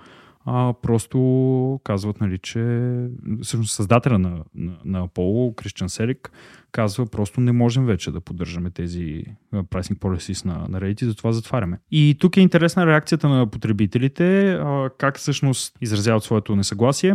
а, 0.44 0.74
просто 0.82 1.80
казват, 1.84 2.20
нали, 2.20 2.38
че 2.38 2.60
всъщност 3.42 3.74
създателя 3.74 4.18
на, 4.18 4.44
на, 4.54 4.76
на 4.84 5.08
Apollo, 5.08 5.54
Кристиан 5.54 5.88
Серик, 5.88 6.32
казва 6.72 7.06
просто 7.06 7.40
не 7.40 7.52
можем 7.52 7.86
вече 7.86 8.10
да 8.10 8.20
поддържаме 8.20 8.70
тези 8.70 9.24
pricing 9.54 9.98
policies 9.98 10.44
на, 10.44 10.68
на 10.68 10.80
Reddit, 10.80 11.04
затова 11.04 11.32
затваряме. 11.32 11.78
И 11.90 12.16
тук 12.20 12.36
е 12.36 12.40
интересна 12.40 12.86
реакцията 12.86 13.28
на 13.28 13.46
потребителите, 13.46 14.52
а, 14.52 14.90
как 14.98 15.18
всъщност 15.18 15.76
изразяват 15.80 16.24
своето 16.24 16.56
несъгласие 16.56 17.14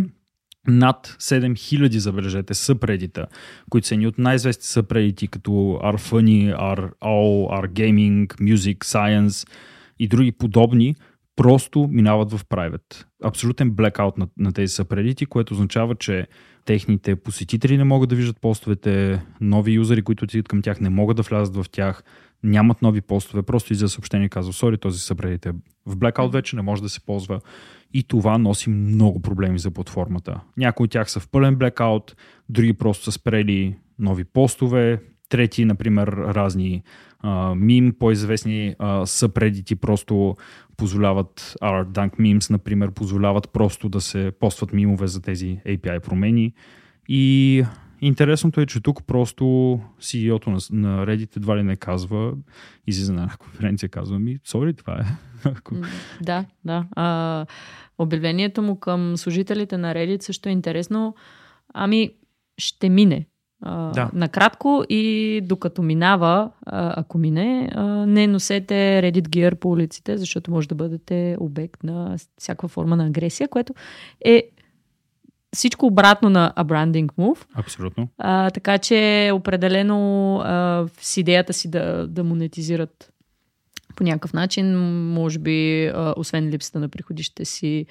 над 0.67 1.15
7000, 1.19 1.97
забележете, 1.97 2.54
съпредита, 2.54 3.28
които 3.69 3.88
са 3.88 3.97
ни 3.97 4.08
от 4.08 4.17
най-известни 4.17 4.63
съпредити, 4.63 5.28
като 5.28 5.51
R 5.84 5.97
Funny, 5.97 6.58
R 6.58 6.91
All, 7.01 7.65
R 7.65 7.71
Gaming, 7.71 8.28
Music, 8.28 8.78
Science 8.78 9.49
и 9.99 10.08
други 10.08 10.32
подобни, 10.32 10.95
просто 11.36 11.88
минават 11.91 12.32
в 12.32 12.45
private. 12.45 13.06
Абсолютен 13.23 13.71
блекаут 13.71 14.17
на, 14.17 14.28
на 14.38 14.51
тези 14.51 14.73
съпредити, 14.73 15.25
което 15.25 15.54
означава, 15.54 15.95
че 15.95 16.28
техните 16.65 17.15
посетители 17.15 17.78
не 17.78 17.84
могат 17.84 18.10
да 18.10 18.15
виждат 18.15 18.41
постовете, 18.41 19.21
нови 19.41 19.71
юзери, 19.71 20.01
които 20.01 20.23
отидат 20.23 20.47
към 20.47 20.62
тях, 20.62 20.80
не 20.80 20.89
могат 20.89 21.17
да 21.17 21.23
влязат 21.23 21.56
в 21.56 21.65
тях, 21.71 22.04
нямат 22.45 22.81
нови 22.81 23.01
постове, 23.01 23.43
просто 23.43 23.73
излиза 23.73 23.89
съобщение 23.89 24.25
и 24.25 24.29
казва, 24.29 24.53
сори, 24.53 24.77
този 24.77 24.99
събредите 24.99 25.51
в 25.86 25.97
Blackout 25.97 26.31
вече 26.31 26.55
не 26.55 26.62
може 26.62 26.81
да 26.81 26.89
се 26.89 27.05
ползва 27.05 27.39
и 27.93 28.03
това 28.03 28.38
носи 28.38 28.69
много 28.69 29.21
проблеми 29.21 29.60
за 29.60 29.71
платформата. 29.71 30.41
Някои 30.58 30.84
от 30.84 30.91
тях 30.91 31.12
са 31.12 31.19
в 31.19 31.29
пълен 31.29 31.55
Blackout, 31.55 32.13
други 32.49 32.73
просто 32.73 33.03
са 33.03 33.12
спрели 33.12 33.75
нови 33.99 34.23
постове, 34.23 35.01
трети, 35.29 35.65
например, 35.65 36.08
разни 36.08 36.84
а, 37.19 37.55
мим, 37.55 37.95
по-известни 37.99 38.75
а, 38.79 39.05
съпредити 39.05 39.75
просто 39.75 40.36
позволяват, 40.77 41.55
R 41.62 41.86
Dunk 41.86 42.19
Memes, 42.19 42.51
например, 42.51 42.91
позволяват 42.91 43.49
просто 43.53 43.89
да 43.89 44.01
се 44.01 44.31
постват 44.39 44.73
мимове 44.73 45.08
за 45.08 45.21
тези 45.21 45.60
API 45.67 45.99
промени. 45.99 46.53
И 47.08 47.63
Интересното 48.06 48.62
е, 48.62 48.65
че 48.65 48.80
тук 48.80 49.04
просто 49.08 49.44
CEO-то 50.00 50.50
на, 50.50 50.58
на 50.72 51.06
Reddit 51.06 51.38
едва 51.38 51.58
ли 51.58 51.63
не 51.63 51.76
казва, 51.76 52.34
излиза 52.88 53.13
на 53.13 53.30
конференция, 53.39 53.89
казва 53.89 54.20
ми, 54.20 54.39
сори, 54.44 54.74
това 54.74 54.94
е. 54.94 55.06
да, 56.22 56.46
да. 56.65 56.86
А, 56.96 57.46
обявлението 57.98 58.62
му 58.62 58.80
към 58.80 59.18
служителите 59.18 59.78
на 59.78 59.94
Reddit 59.94 60.24
също 60.24 60.50
е 60.50 60.52
интересно. 60.52 61.15
Ами, 61.74 62.12
ще 62.58 62.89
мине. 62.89 63.26
А, 63.62 63.91
да. 63.91 64.10
Накратко 64.13 64.84
и 64.89 65.41
докато 65.44 65.82
минава, 65.82 66.52
а, 66.65 66.94
ако 67.00 67.18
мине, 67.18 67.70
а, 67.76 67.84
не 68.06 68.28
носете 68.28 68.74
Reddit 68.74 69.28
Gear 69.28 69.56
по 69.56 69.70
улиците, 69.70 70.18
защото 70.18 70.52
може 70.52 70.68
да 70.68 70.76
бъдете 70.76 71.38
обект 71.39 71.84
на 71.84 72.18
всякаква 72.38 72.68
форма 72.68 72.96
на 72.96 73.06
агресия, 73.06 73.48
което 73.48 73.74
е 74.26 74.50
всичко 75.56 75.86
обратно 75.86 76.30
на 76.30 76.54
a 76.58 76.63
branding 76.63 77.08
move. 77.20 77.46
Абсолютно. 77.56 78.08
А, 78.18 78.50
така 78.50 78.78
че 78.78 79.32
определено 79.34 80.38
а, 80.44 80.86
с 81.02 81.18
идеята 81.18 81.54
си 81.54 81.72
да, 81.72 82.08
да 82.08 82.24
монетизират 82.24 83.12
по 83.96 84.04
някакъв 84.04 84.34
начин, 84.34 84.78
може 85.13 85.39
би, 85.39 85.86
а, 85.86 86.13
освен 86.18 86.50
липсата 86.50 86.80
на 86.80 86.89
приходище 86.89 87.46
си, 87.46 87.86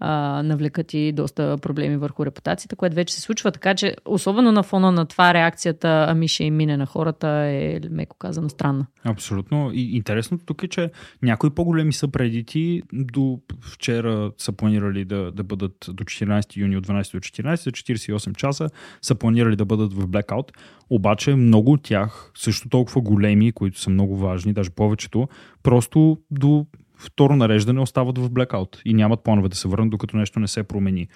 а, 0.00 0.42
навлекат 0.42 0.94
и 0.94 1.12
доста 1.12 1.56
проблеми 1.62 1.96
върху 1.96 2.26
репутацията, 2.26 2.76
което 2.76 2.96
вече 2.96 3.14
се 3.14 3.20
случва. 3.20 3.52
Така 3.52 3.74
че, 3.74 3.96
особено 4.04 4.52
на 4.52 4.62
фона 4.62 4.92
на 4.92 5.06
това, 5.06 5.34
реакцията 5.34 6.06
ами 6.08 6.28
ще 6.28 6.44
им 6.44 6.56
мине 6.56 6.76
на 6.76 6.86
хората 6.86 7.28
е, 7.28 7.80
меко 7.90 8.16
казано, 8.18 8.48
странна. 8.48 8.86
Абсолютно. 9.04 9.70
И 9.74 9.96
интересното 9.96 10.44
тук 10.44 10.62
е, 10.62 10.68
че 10.68 10.90
някои 11.22 11.50
по-големи 11.50 11.92
съпредити 11.92 12.82
до 12.92 13.40
вчера 13.60 14.32
са 14.38 14.52
планирали 14.52 15.04
да, 15.04 15.32
да 15.32 15.44
бъдат 15.44 15.74
до 15.88 16.04
14 16.04 16.56
юни 16.56 16.76
от 16.76 16.86
12 16.86 17.12
до 17.12 17.18
14, 17.18 17.54
48 17.54 18.36
часа 18.36 18.68
са 19.02 19.14
планирали 19.14 19.56
да 19.56 19.64
бъдат 19.64 19.92
в 19.92 20.08
Blackout. 20.08 20.48
Обаче 20.90 21.34
много 21.34 21.72
от 21.72 21.82
тях, 21.82 22.30
също 22.34 22.68
толкова 22.68 23.00
големи, 23.00 23.52
които 23.52 23.80
са 23.80 23.90
много 23.90 24.16
важни, 24.16 24.52
даже 24.52 24.70
повечето, 24.70 25.28
просто 25.62 26.18
до 26.30 26.66
второ 27.00 27.36
нареждане 27.36 27.80
остават 27.80 28.18
в 28.18 28.30
блекаут 28.30 28.82
и 28.84 28.94
нямат 28.94 29.20
планове 29.24 29.48
да 29.48 29.56
се 29.56 29.68
върнат, 29.68 29.90
докато 29.90 30.16
нещо 30.16 30.40
не 30.40 30.48
се 30.48 30.62
промени. 30.62 31.08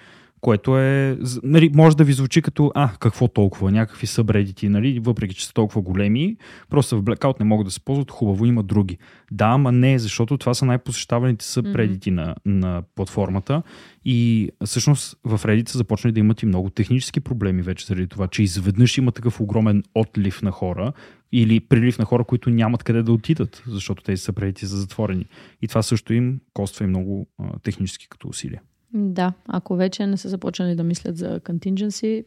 Което 0.45 0.77
е, 0.77 1.17
нали, 1.43 1.71
може 1.73 1.97
да 1.97 2.03
ви 2.03 2.13
звучи 2.13 2.41
като, 2.41 2.71
а, 2.75 2.89
какво 2.99 3.27
толкова, 3.27 3.71
някакви 3.71 4.07
събредити, 4.07 4.69
нали, 4.69 4.99
въпреки 4.99 5.35
че 5.35 5.45
са 5.45 5.53
толкова 5.53 5.81
големи, 5.81 6.37
просто 6.69 6.97
в 6.97 7.03
блекаут 7.03 7.39
не 7.39 7.45
могат 7.45 7.65
да 7.67 7.71
се 7.71 7.79
ползват, 7.79 8.11
хубаво 8.11 8.45
има 8.45 8.63
други. 8.63 8.97
Да, 9.31 9.45
ама 9.45 9.71
не, 9.71 9.99
защото 9.99 10.37
това 10.37 10.53
са 10.53 10.65
най-посещаваните 10.65 11.45
събредити 11.45 12.11
mm-hmm. 12.11 12.35
на, 12.45 12.59
на 12.65 12.83
платформата 12.95 13.61
и 14.05 14.49
всъщност 14.65 15.17
в 15.23 15.39
Reddit 15.43 15.69
са 15.69 15.77
започнали 15.77 16.11
да 16.13 16.19
имат 16.19 16.41
и 16.41 16.45
много 16.45 16.69
технически 16.69 17.19
проблеми 17.19 17.61
вече 17.61 17.85
заради 17.85 18.07
това, 18.07 18.27
че 18.27 18.43
изведнъж 18.43 18.97
има 18.97 19.11
такъв 19.11 19.41
огромен 19.41 19.83
отлив 19.95 20.41
на 20.41 20.51
хора, 20.51 20.93
или 21.31 21.59
прилив 21.59 21.99
на 21.99 22.05
хора, 22.05 22.23
които 22.23 22.49
нямат 22.49 22.83
къде 22.83 23.03
да 23.03 23.11
отидат, 23.11 23.63
защото 23.67 24.03
тези 24.03 24.21
са 24.21 24.33
предите 24.33 24.65
за 24.65 24.77
затворени. 24.77 25.25
И 25.61 25.67
това 25.67 25.81
също 25.81 26.13
им 26.13 26.39
коства 26.53 26.85
и 26.85 26.87
много 26.87 27.27
а, 27.39 27.59
технически 27.59 28.07
като 28.09 28.27
усилия. 28.27 28.61
Да, 28.97 29.33
ако 29.47 29.75
вече 29.75 30.07
не 30.07 30.17
са 30.17 30.29
започнали 30.29 30.75
да 30.75 30.83
мислят 30.83 31.17
за 31.17 31.39
contingency, 31.39 32.25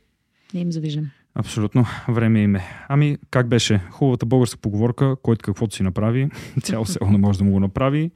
не 0.55 0.61
им 0.61 0.73
завиждам. 0.73 1.11
Абсолютно, 1.35 1.85
време 2.09 2.41
им 2.41 2.57
е. 2.57 2.63
Ами, 2.89 3.19
как 3.31 3.49
беше? 3.49 3.81
Хубавата 3.91 4.27
българска 4.27 4.61
поговорка, 4.61 5.17
който 5.23 5.45
каквото 5.45 5.75
си 5.75 5.83
направи, 5.83 6.29
цяло 6.63 6.87
село 6.87 7.11
не 7.11 7.19
може 7.19 7.39
да 7.39 7.45
му 7.45 7.51
го 7.51 7.61
направи. 7.61 8.11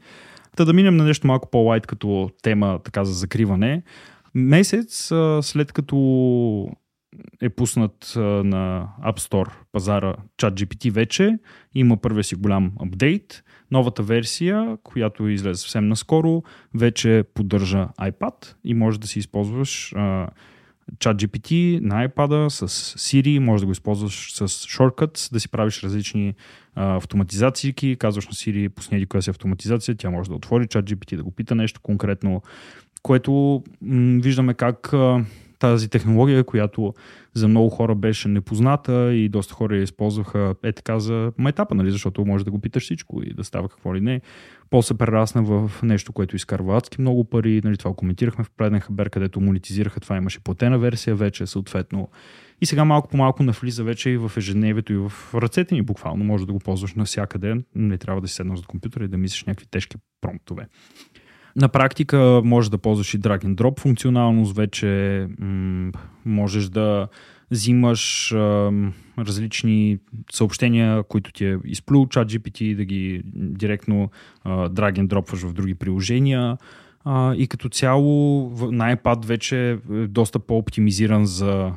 Та 0.57 0.65
да 0.65 0.73
минем 0.73 0.97
на 0.97 1.05
нещо 1.05 1.27
малко 1.27 1.51
по-лайт 1.51 1.87
като 1.87 2.31
тема 2.43 2.81
така 2.85 3.05
за 3.05 3.13
закриване. 3.13 3.83
Месец 4.35 5.13
след 5.43 5.73
като 5.73 5.97
е 7.41 7.49
пуснат 7.49 8.13
на 8.17 8.89
App 9.05 9.19
Store 9.19 9.51
пазара 9.73 10.15
ChatGPT 10.39 10.91
вече. 10.91 11.39
Има 11.75 11.97
първия 11.97 12.25
си 12.25 12.35
голям 12.35 12.73
апдейт. 12.81 13.45
Новата 13.71 14.03
версия, 14.03 14.77
която 14.83 15.29
излезе 15.29 15.61
съвсем 15.61 15.89
наскоро, 15.89 16.43
вече 16.75 17.25
поддържа 17.35 17.89
iPad 18.01 18.55
и 18.65 18.75
може 18.75 19.01
да 19.01 19.07
си 19.07 19.19
използваш 19.19 19.93
а, 19.97 20.29
ChatGPT 20.99 21.81
на 21.81 22.09
iPad 22.09 22.49
с 22.49 22.69
Siri, 22.99 23.39
може 23.39 23.63
да 23.63 23.67
го 23.67 23.73
използваш 23.73 24.33
с 24.33 24.49
Shortcuts, 24.49 25.33
да 25.33 25.41
си 25.41 25.49
правиш 25.49 25.83
различни 25.83 26.35
автоматизации. 26.75 27.97
Казваш 27.99 28.27
на 28.27 28.33
Siri, 28.33 28.69
пусни 28.69 29.07
коя 29.07 29.23
си 29.23 29.31
автоматизация, 29.31 29.95
тя 29.95 30.11
може 30.11 30.31
да 30.31 30.37
отвори 30.37 30.67
ChatGPT, 30.67 31.17
да 31.17 31.23
го 31.23 31.31
пита 31.31 31.55
нещо 31.55 31.81
конкретно, 31.81 32.43
което 33.03 33.63
м- 33.83 34.21
виждаме 34.23 34.55
как 34.55 34.93
а, 34.93 35.25
тази 35.63 35.89
технология, 35.89 36.45
която 36.45 36.95
за 37.35 37.49
много 37.49 37.71
хора 37.71 37.95
беше 37.95 38.29
непозната 38.29 39.15
и 39.15 39.29
доста 39.29 39.55
хора 39.55 39.77
я 39.77 39.83
използваха 39.83 40.55
е 40.63 40.73
така 40.73 40.99
за 40.99 41.33
майтапа, 41.39 41.75
нали? 41.75 41.91
защото 41.91 42.25
може 42.25 42.45
да 42.45 42.51
го 42.51 42.59
питаш 42.59 42.83
всичко 42.83 43.23
и 43.23 43.35
да 43.35 43.45
става 43.45 43.69
какво 43.69 43.95
ли 43.95 44.01
не. 44.01 44.21
После 44.71 44.95
прерасна 44.95 45.43
в 45.43 45.71
нещо, 45.83 46.13
което 46.13 46.37
изкарва 46.37 46.77
адски 46.77 47.01
много 47.01 47.25
пари. 47.25 47.61
Нали? 47.65 47.77
Това 47.77 47.95
коментирахме 47.95 48.45
в 48.45 48.51
преден 48.57 48.81
хабер, 48.81 49.11
където 49.11 49.41
монетизираха 49.41 50.01
това. 50.01 50.17
Имаше 50.17 50.41
платена 50.41 50.79
версия 50.79 51.17
вече, 51.17 51.47
съответно. 51.47 52.09
И 52.61 52.67
сега 52.67 52.85
малко 52.85 53.09
по 53.09 53.17
малко 53.17 53.43
навлиза 53.43 53.85
вече 53.85 54.11
и 54.11 54.17
в 54.17 54.33
ежедневието 54.37 54.93
и 54.93 54.97
в 54.97 55.13
ръцете 55.35 55.75
ни 55.75 55.83
буквално. 55.83 56.25
Може 56.25 56.47
да 56.47 56.53
го 56.53 56.59
ползваш 56.59 56.95
навсякъде. 56.95 57.57
Не 57.75 57.99
трябва 57.99 58.21
да 58.21 58.29
си 58.29 58.35
седнеш 58.35 58.59
за 58.59 58.67
компютъра 58.67 59.05
и 59.05 59.09
да 59.09 59.19
мислиш 59.19 59.45
някакви 59.45 59.67
тежки 59.67 59.97
промптове. 60.21 60.67
На 61.57 61.69
практика 61.69 62.41
може 62.45 62.71
да 62.71 62.79
ползваш 62.79 63.15
и 63.15 63.21
drag 63.21 63.45
and 63.45 63.55
drop 63.55 63.81
функционалност, 63.81 64.57
вече 64.57 65.27
м- 65.39 65.93
можеш 66.25 66.65
да 66.65 67.09
взимаш 67.51 68.33
а, 68.33 68.71
различни 69.19 69.99
съобщения, 70.33 71.03
които 71.03 71.33
ти 71.33 71.47
е 71.47 71.59
изплул 71.65 72.09
чат 72.09 72.29
GPT, 72.29 72.77
да 72.77 72.85
ги 72.85 73.23
директно 73.35 74.11
драг 74.71 74.99
и 74.99 75.07
дропваш 75.07 75.41
в 75.41 75.53
други 75.53 75.75
приложения. 75.75 76.59
А, 77.05 77.35
и 77.35 77.47
като 77.47 77.69
цяло 77.69 78.51
на 78.71 78.97
iPad 78.97 79.27
вече 79.27 79.71
е 79.71 79.77
доста 80.07 80.39
по-оптимизиран 80.39 81.27
за 81.27 81.73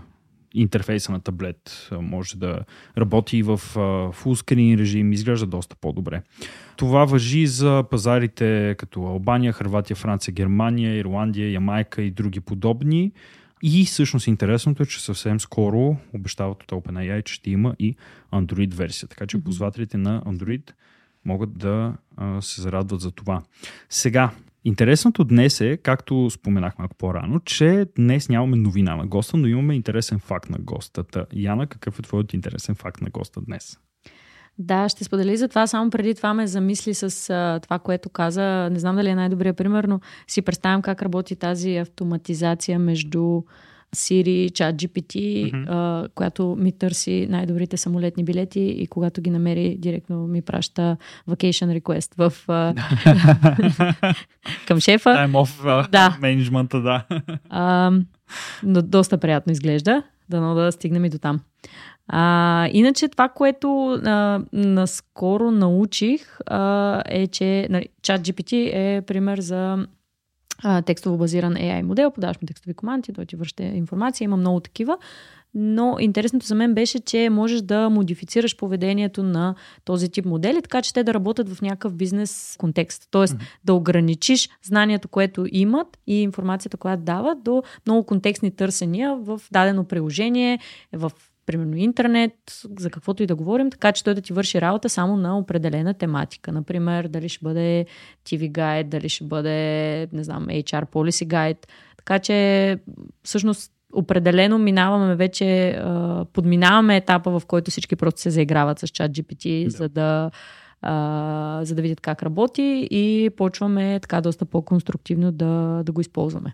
интерфейса 0.55 1.11
на 1.11 1.19
таблет. 1.19 1.89
Може 1.91 2.37
да 2.37 2.59
работи 2.97 3.43
в 3.43 3.57
фулскрин 4.13 4.79
режим, 4.79 5.13
изглежда 5.13 5.45
доста 5.45 5.75
по-добре. 5.75 6.21
Това 6.75 7.05
въжи 7.05 7.47
за 7.47 7.83
пазарите 7.91 8.75
като 8.77 9.01
Албания, 9.03 9.53
Хрватия, 9.53 9.95
Франция, 9.95 10.33
Германия, 10.33 10.97
Ирландия, 10.97 11.51
Ямайка 11.51 12.01
и 12.01 12.11
други 12.11 12.39
подобни. 12.39 13.11
И 13.63 13.85
всъщност 13.85 14.27
интересното 14.27 14.83
е, 14.83 14.85
че 14.85 15.03
съвсем 15.03 15.39
скоро 15.39 15.97
обещават 16.13 16.63
от 16.63 16.71
OpenAI, 16.71 17.23
че 17.23 17.33
ще 17.33 17.49
има 17.49 17.75
и 17.79 17.95
Android 18.33 18.73
версия. 18.73 19.09
Така 19.09 19.27
че 19.27 19.43
ползвателите 19.43 19.97
на 19.97 20.21
Android 20.21 20.71
могат 21.25 21.57
да 21.57 21.93
а, 22.17 22.41
се 22.41 22.61
зарадват 22.61 23.01
за 23.01 23.11
това. 23.11 23.41
Сега, 23.89 24.31
Интересното 24.67 25.23
днес 25.23 25.61
е, 25.61 25.77
както 25.77 26.29
споменах 26.29 26.79
малко 26.79 26.95
по-рано, 26.95 27.39
че 27.39 27.85
днес 27.97 28.29
нямаме 28.29 28.57
новина 28.57 28.95
на 28.95 29.07
госта, 29.07 29.37
но 29.37 29.47
имаме 29.47 29.75
интересен 29.75 30.19
факт 30.19 30.49
на 30.49 30.57
гостата. 30.59 31.25
Яна, 31.33 31.67
какъв 31.67 31.99
е 31.99 32.01
твоят 32.01 32.33
интересен 32.33 32.75
факт 32.75 33.01
на 33.01 33.09
госта 33.09 33.41
днес? 33.41 33.79
Да, 34.57 34.89
ще 34.89 35.03
сподели 35.03 35.37
за 35.37 35.47
това. 35.47 35.67
Само 35.67 35.89
преди 35.89 36.15
това 36.15 36.33
ме 36.33 36.47
замисли 36.47 36.93
с 36.93 37.29
а, 37.29 37.59
това, 37.59 37.79
което 37.79 38.09
каза. 38.09 38.69
Не 38.71 38.79
знам 38.79 38.95
дали 38.95 39.09
е 39.09 39.15
най-добрият 39.15 39.57
пример, 39.57 39.83
но 39.83 39.99
си 40.27 40.41
представям 40.41 40.81
как 40.81 41.01
работи 41.01 41.35
тази 41.35 41.77
автоматизация 41.77 42.79
между 42.79 43.41
Siri, 43.95 44.49
ChatGPT, 44.51 45.15
mm-hmm. 45.15 45.65
а, 45.69 46.07
която 46.15 46.55
ми 46.59 46.71
търси 46.71 47.27
най-добрите 47.29 47.77
самолетни 47.77 48.23
билети 48.23 48.61
и 48.61 48.87
когато 48.87 49.21
ги 49.21 49.29
намери, 49.29 49.75
директно 49.79 50.27
ми 50.27 50.41
праща 50.41 50.97
vacation 51.29 51.81
request 51.81 52.17
в, 52.17 52.33
а, 52.47 52.73
към 54.67 54.79
шефа. 54.79 55.09
Time 55.09 55.31
off 55.31 55.89
да. 55.89 56.17
менеджмента, 56.21 56.81
да. 56.81 57.05
а, 57.49 57.91
но 58.63 58.81
доста 58.81 59.17
приятно 59.17 59.51
изглежда. 59.51 60.03
Дано 60.29 60.55
да 60.55 60.71
стигнем 60.71 61.05
и 61.05 61.09
до 61.09 61.17
там. 61.17 61.39
А, 62.07 62.69
иначе 62.71 63.07
това, 63.07 63.29
което 63.29 63.99
а, 64.05 64.41
наскоро 64.53 65.51
научих 65.51 66.39
а, 66.45 67.01
е, 67.05 67.27
че 67.27 67.67
нали, 67.69 67.85
ChatGPT 68.03 68.53
е 68.73 69.01
пример 69.01 69.39
за 69.39 69.87
текстово 70.85 71.17
базиран 71.17 71.53
AI 71.53 71.81
модел, 71.81 72.11
подаваш 72.11 72.41
ми 72.41 72.47
текстови 72.47 72.73
команди, 72.73 73.13
той 73.13 73.25
ти 73.25 73.35
връща 73.35 73.63
информация, 73.63 74.25
има 74.25 74.37
много 74.37 74.59
такива. 74.59 74.97
Но 75.57 75.97
интересното 75.99 76.45
за 76.45 76.55
мен 76.55 76.73
беше, 76.73 76.99
че 76.99 77.29
можеш 77.29 77.61
да 77.61 77.89
модифицираш 77.89 78.57
поведението 78.57 79.23
на 79.23 79.55
този 79.85 80.09
тип 80.09 80.25
модели, 80.25 80.61
така 80.61 80.81
че 80.81 80.93
те 80.93 81.03
да 81.03 81.13
работят 81.13 81.49
в 81.49 81.61
някакъв 81.61 81.93
бизнес 81.93 82.55
контекст. 82.59 83.07
Тоест 83.11 83.33
mm-hmm. 83.33 83.59
да 83.65 83.73
ограничиш 83.73 84.49
знанието, 84.63 85.07
което 85.07 85.45
имат 85.51 85.97
и 86.07 86.21
информацията, 86.21 86.77
която 86.77 87.03
дават 87.03 87.43
до 87.43 87.63
много 87.85 88.05
контекстни 88.05 88.51
търсения 88.51 89.15
в 89.15 89.41
дадено 89.51 89.83
приложение, 89.83 90.59
в 90.93 91.11
примерно 91.45 91.75
интернет, 91.75 92.33
за 92.79 92.89
каквото 92.89 93.23
и 93.23 93.27
да 93.27 93.35
говорим, 93.35 93.69
така 93.69 93.91
че 93.91 94.03
той 94.03 94.13
да 94.13 94.21
ти 94.21 94.33
върши 94.33 94.61
работа 94.61 94.89
само 94.89 95.17
на 95.17 95.37
определена 95.37 95.93
тематика. 95.93 96.51
Например, 96.51 97.07
дали 97.07 97.29
ще 97.29 97.43
бъде 97.43 97.85
TV 98.25 98.51
Guide, 98.51 98.87
дали 98.87 99.09
ще 99.09 99.23
бъде, 99.23 100.07
не 100.13 100.23
знам, 100.23 100.47
HR 100.47 100.85
Policy 100.85 101.27
Guide. 101.27 101.67
Така 101.97 102.19
че, 102.19 102.77
всъщност, 103.23 103.71
определено 103.93 104.57
минаваме 104.57 105.15
вече, 105.15 105.79
подминаваме 106.33 106.97
етапа, 106.97 107.39
в 107.39 107.45
който 107.45 107.71
всички 107.71 107.95
просто 107.95 108.21
се 108.21 108.29
заиграват 108.29 108.79
с 108.79 108.87
чат 108.87 109.11
GPT, 109.11 109.63
да. 109.63 109.69
за 109.69 109.89
да 109.89 110.31
за 111.65 111.75
да 111.75 111.81
видят 111.81 112.01
как 112.01 112.23
работи 112.23 112.87
и 112.91 113.29
почваме 113.37 113.99
така 113.99 114.21
доста 114.21 114.45
по-конструктивно 114.45 115.31
да, 115.31 115.83
да 115.85 115.91
го 115.91 116.01
използваме 116.01 116.53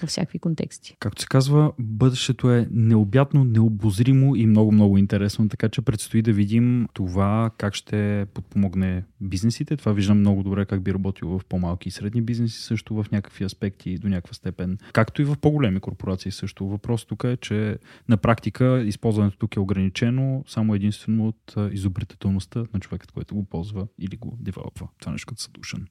във 0.00 0.10
всякакви 0.10 0.38
контексти. 0.38 0.96
Както 1.00 1.22
се 1.22 1.28
казва, 1.28 1.72
бъдещето 1.78 2.50
е 2.50 2.68
необятно, 2.70 3.44
необозримо 3.44 4.36
и 4.36 4.46
много-много 4.46 4.98
интересно, 4.98 5.48
така 5.48 5.68
че 5.68 5.82
предстои 5.82 6.22
да 6.22 6.32
видим 6.32 6.88
това 6.94 7.50
как 7.58 7.74
ще 7.74 8.26
подпомогне 8.34 9.04
бизнесите. 9.20 9.76
Това 9.76 9.92
виждам 9.92 10.18
много 10.18 10.42
добре 10.42 10.64
как 10.64 10.82
би 10.82 10.94
работило 10.94 11.38
в 11.38 11.44
по-малки 11.44 11.88
и 11.88 11.92
средни 11.92 12.22
бизнеси 12.22 12.62
също 12.62 12.94
в 12.94 13.06
някакви 13.12 13.44
аспекти 13.44 13.98
до 13.98 14.08
някаква 14.08 14.34
степен, 14.34 14.78
както 14.92 15.22
и 15.22 15.24
в 15.24 15.36
по-големи 15.36 15.80
корпорации 15.80 16.32
също. 16.32 16.66
Въпрос 16.66 17.04
тук 17.04 17.24
е, 17.24 17.36
че 17.36 17.78
на 18.08 18.16
практика 18.16 18.82
използването 18.86 19.38
тук 19.38 19.56
е 19.56 19.60
ограничено 19.60 20.44
само 20.46 20.74
единствено 20.74 21.28
от 21.28 21.54
изобретателността 21.72 22.64
на 22.74 22.80
човекът, 22.80 23.12
който 23.12 23.34
го 23.34 23.44
ползва 23.44 23.86
или 23.98 24.16
го 24.16 24.38
девелопва. 24.40 24.88
Това 25.00 25.12
нещо 25.12 25.26
като 25.26 25.42
съдушен. 25.42 25.86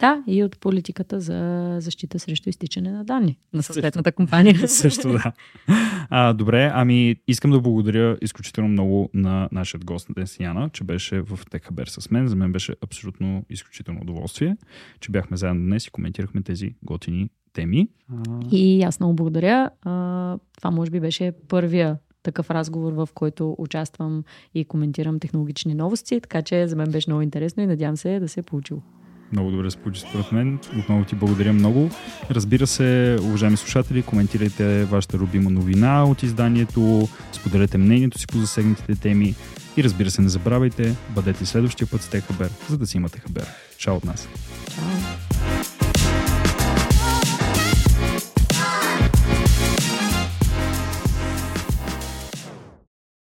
Да, 0.00 0.22
и 0.26 0.44
от 0.44 0.58
политиката 0.60 1.20
за 1.20 1.76
защита 1.80 2.18
срещу 2.18 2.48
изтичане 2.48 2.90
на 2.90 3.04
данни 3.04 3.38
на 3.52 3.62
съответната 3.62 4.12
компания. 4.12 4.54
Също 4.68 5.08
да. 5.08 5.32
А, 6.10 6.32
добре, 6.32 6.70
ами 6.74 7.16
искам 7.28 7.50
да 7.50 7.60
благодаря 7.60 8.16
изключително 8.22 8.68
много 8.68 9.10
на 9.14 9.48
нашия 9.52 9.80
гост 9.84 10.08
днес 10.14 10.40
Яна, 10.40 10.70
че 10.72 10.84
беше 10.84 11.20
в 11.20 11.40
Техабер 11.50 11.86
с 11.86 12.10
мен. 12.10 12.28
За 12.28 12.36
мен 12.36 12.52
беше 12.52 12.74
абсолютно 12.84 13.44
изключително 13.50 14.00
удоволствие, 14.00 14.56
че 15.00 15.10
бяхме 15.10 15.36
заедно 15.36 15.62
днес 15.62 15.86
и 15.86 15.90
коментирахме 15.90 16.42
тези 16.42 16.74
готини 16.82 17.30
теми. 17.52 17.88
И 18.50 18.82
аз 18.82 19.00
много 19.00 19.14
благодаря. 19.14 19.70
Това 20.56 20.70
може 20.70 20.90
би 20.90 21.00
беше 21.00 21.32
първия 21.48 21.98
такъв 22.22 22.50
разговор, 22.50 22.92
в 22.92 23.08
който 23.14 23.56
участвам 23.58 24.24
и 24.54 24.64
коментирам 24.64 25.20
технологични 25.20 25.74
новости, 25.74 26.20
така 26.20 26.42
че 26.42 26.68
за 26.68 26.76
мен 26.76 26.90
беше 26.90 27.10
много 27.10 27.22
интересно 27.22 27.62
и 27.62 27.66
надявам 27.66 27.96
се 27.96 28.20
да 28.20 28.28
се 28.28 28.40
е 28.40 28.42
получило. 28.42 28.82
Много 29.32 29.50
добре 29.50 29.70
се 29.70 29.76
получи 29.76 30.00
според 30.00 30.32
мен. 30.32 30.58
Отново 30.78 31.04
ти 31.04 31.14
благодаря 31.14 31.52
много. 31.52 31.90
Разбира 32.30 32.66
се, 32.66 33.18
уважаеми 33.22 33.56
слушатели, 33.56 34.02
коментирайте 34.02 34.84
вашата 34.84 35.18
любима 35.18 35.50
новина 35.50 36.04
от 36.04 36.22
изданието, 36.22 37.08
споделете 37.32 37.78
мнението 37.78 38.18
си 38.18 38.26
по 38.26 38.38
засегнатите 38.38 38.94
теми 38.94 39.34
и 39.76 39.84
разбира 39.84 40.10
се, 40.10 40.22
не 40.22 40.28
забравяйте, 40.28 40.96
бъдете 41.10 41.46
следващия 41.46 41.88
път 41.88 42.02
с 42.02 42.08
Техабер, 42.08 42.50
за 42.70 42.78
да 42.78 42.86
си 42.86 42.96
имате 42.96 43.18
хабер. 43.18 43.46
Чао 43.78 43.96
от 43.96 44.04
нас! 44.04 44.28
Чао! 44.74 45.61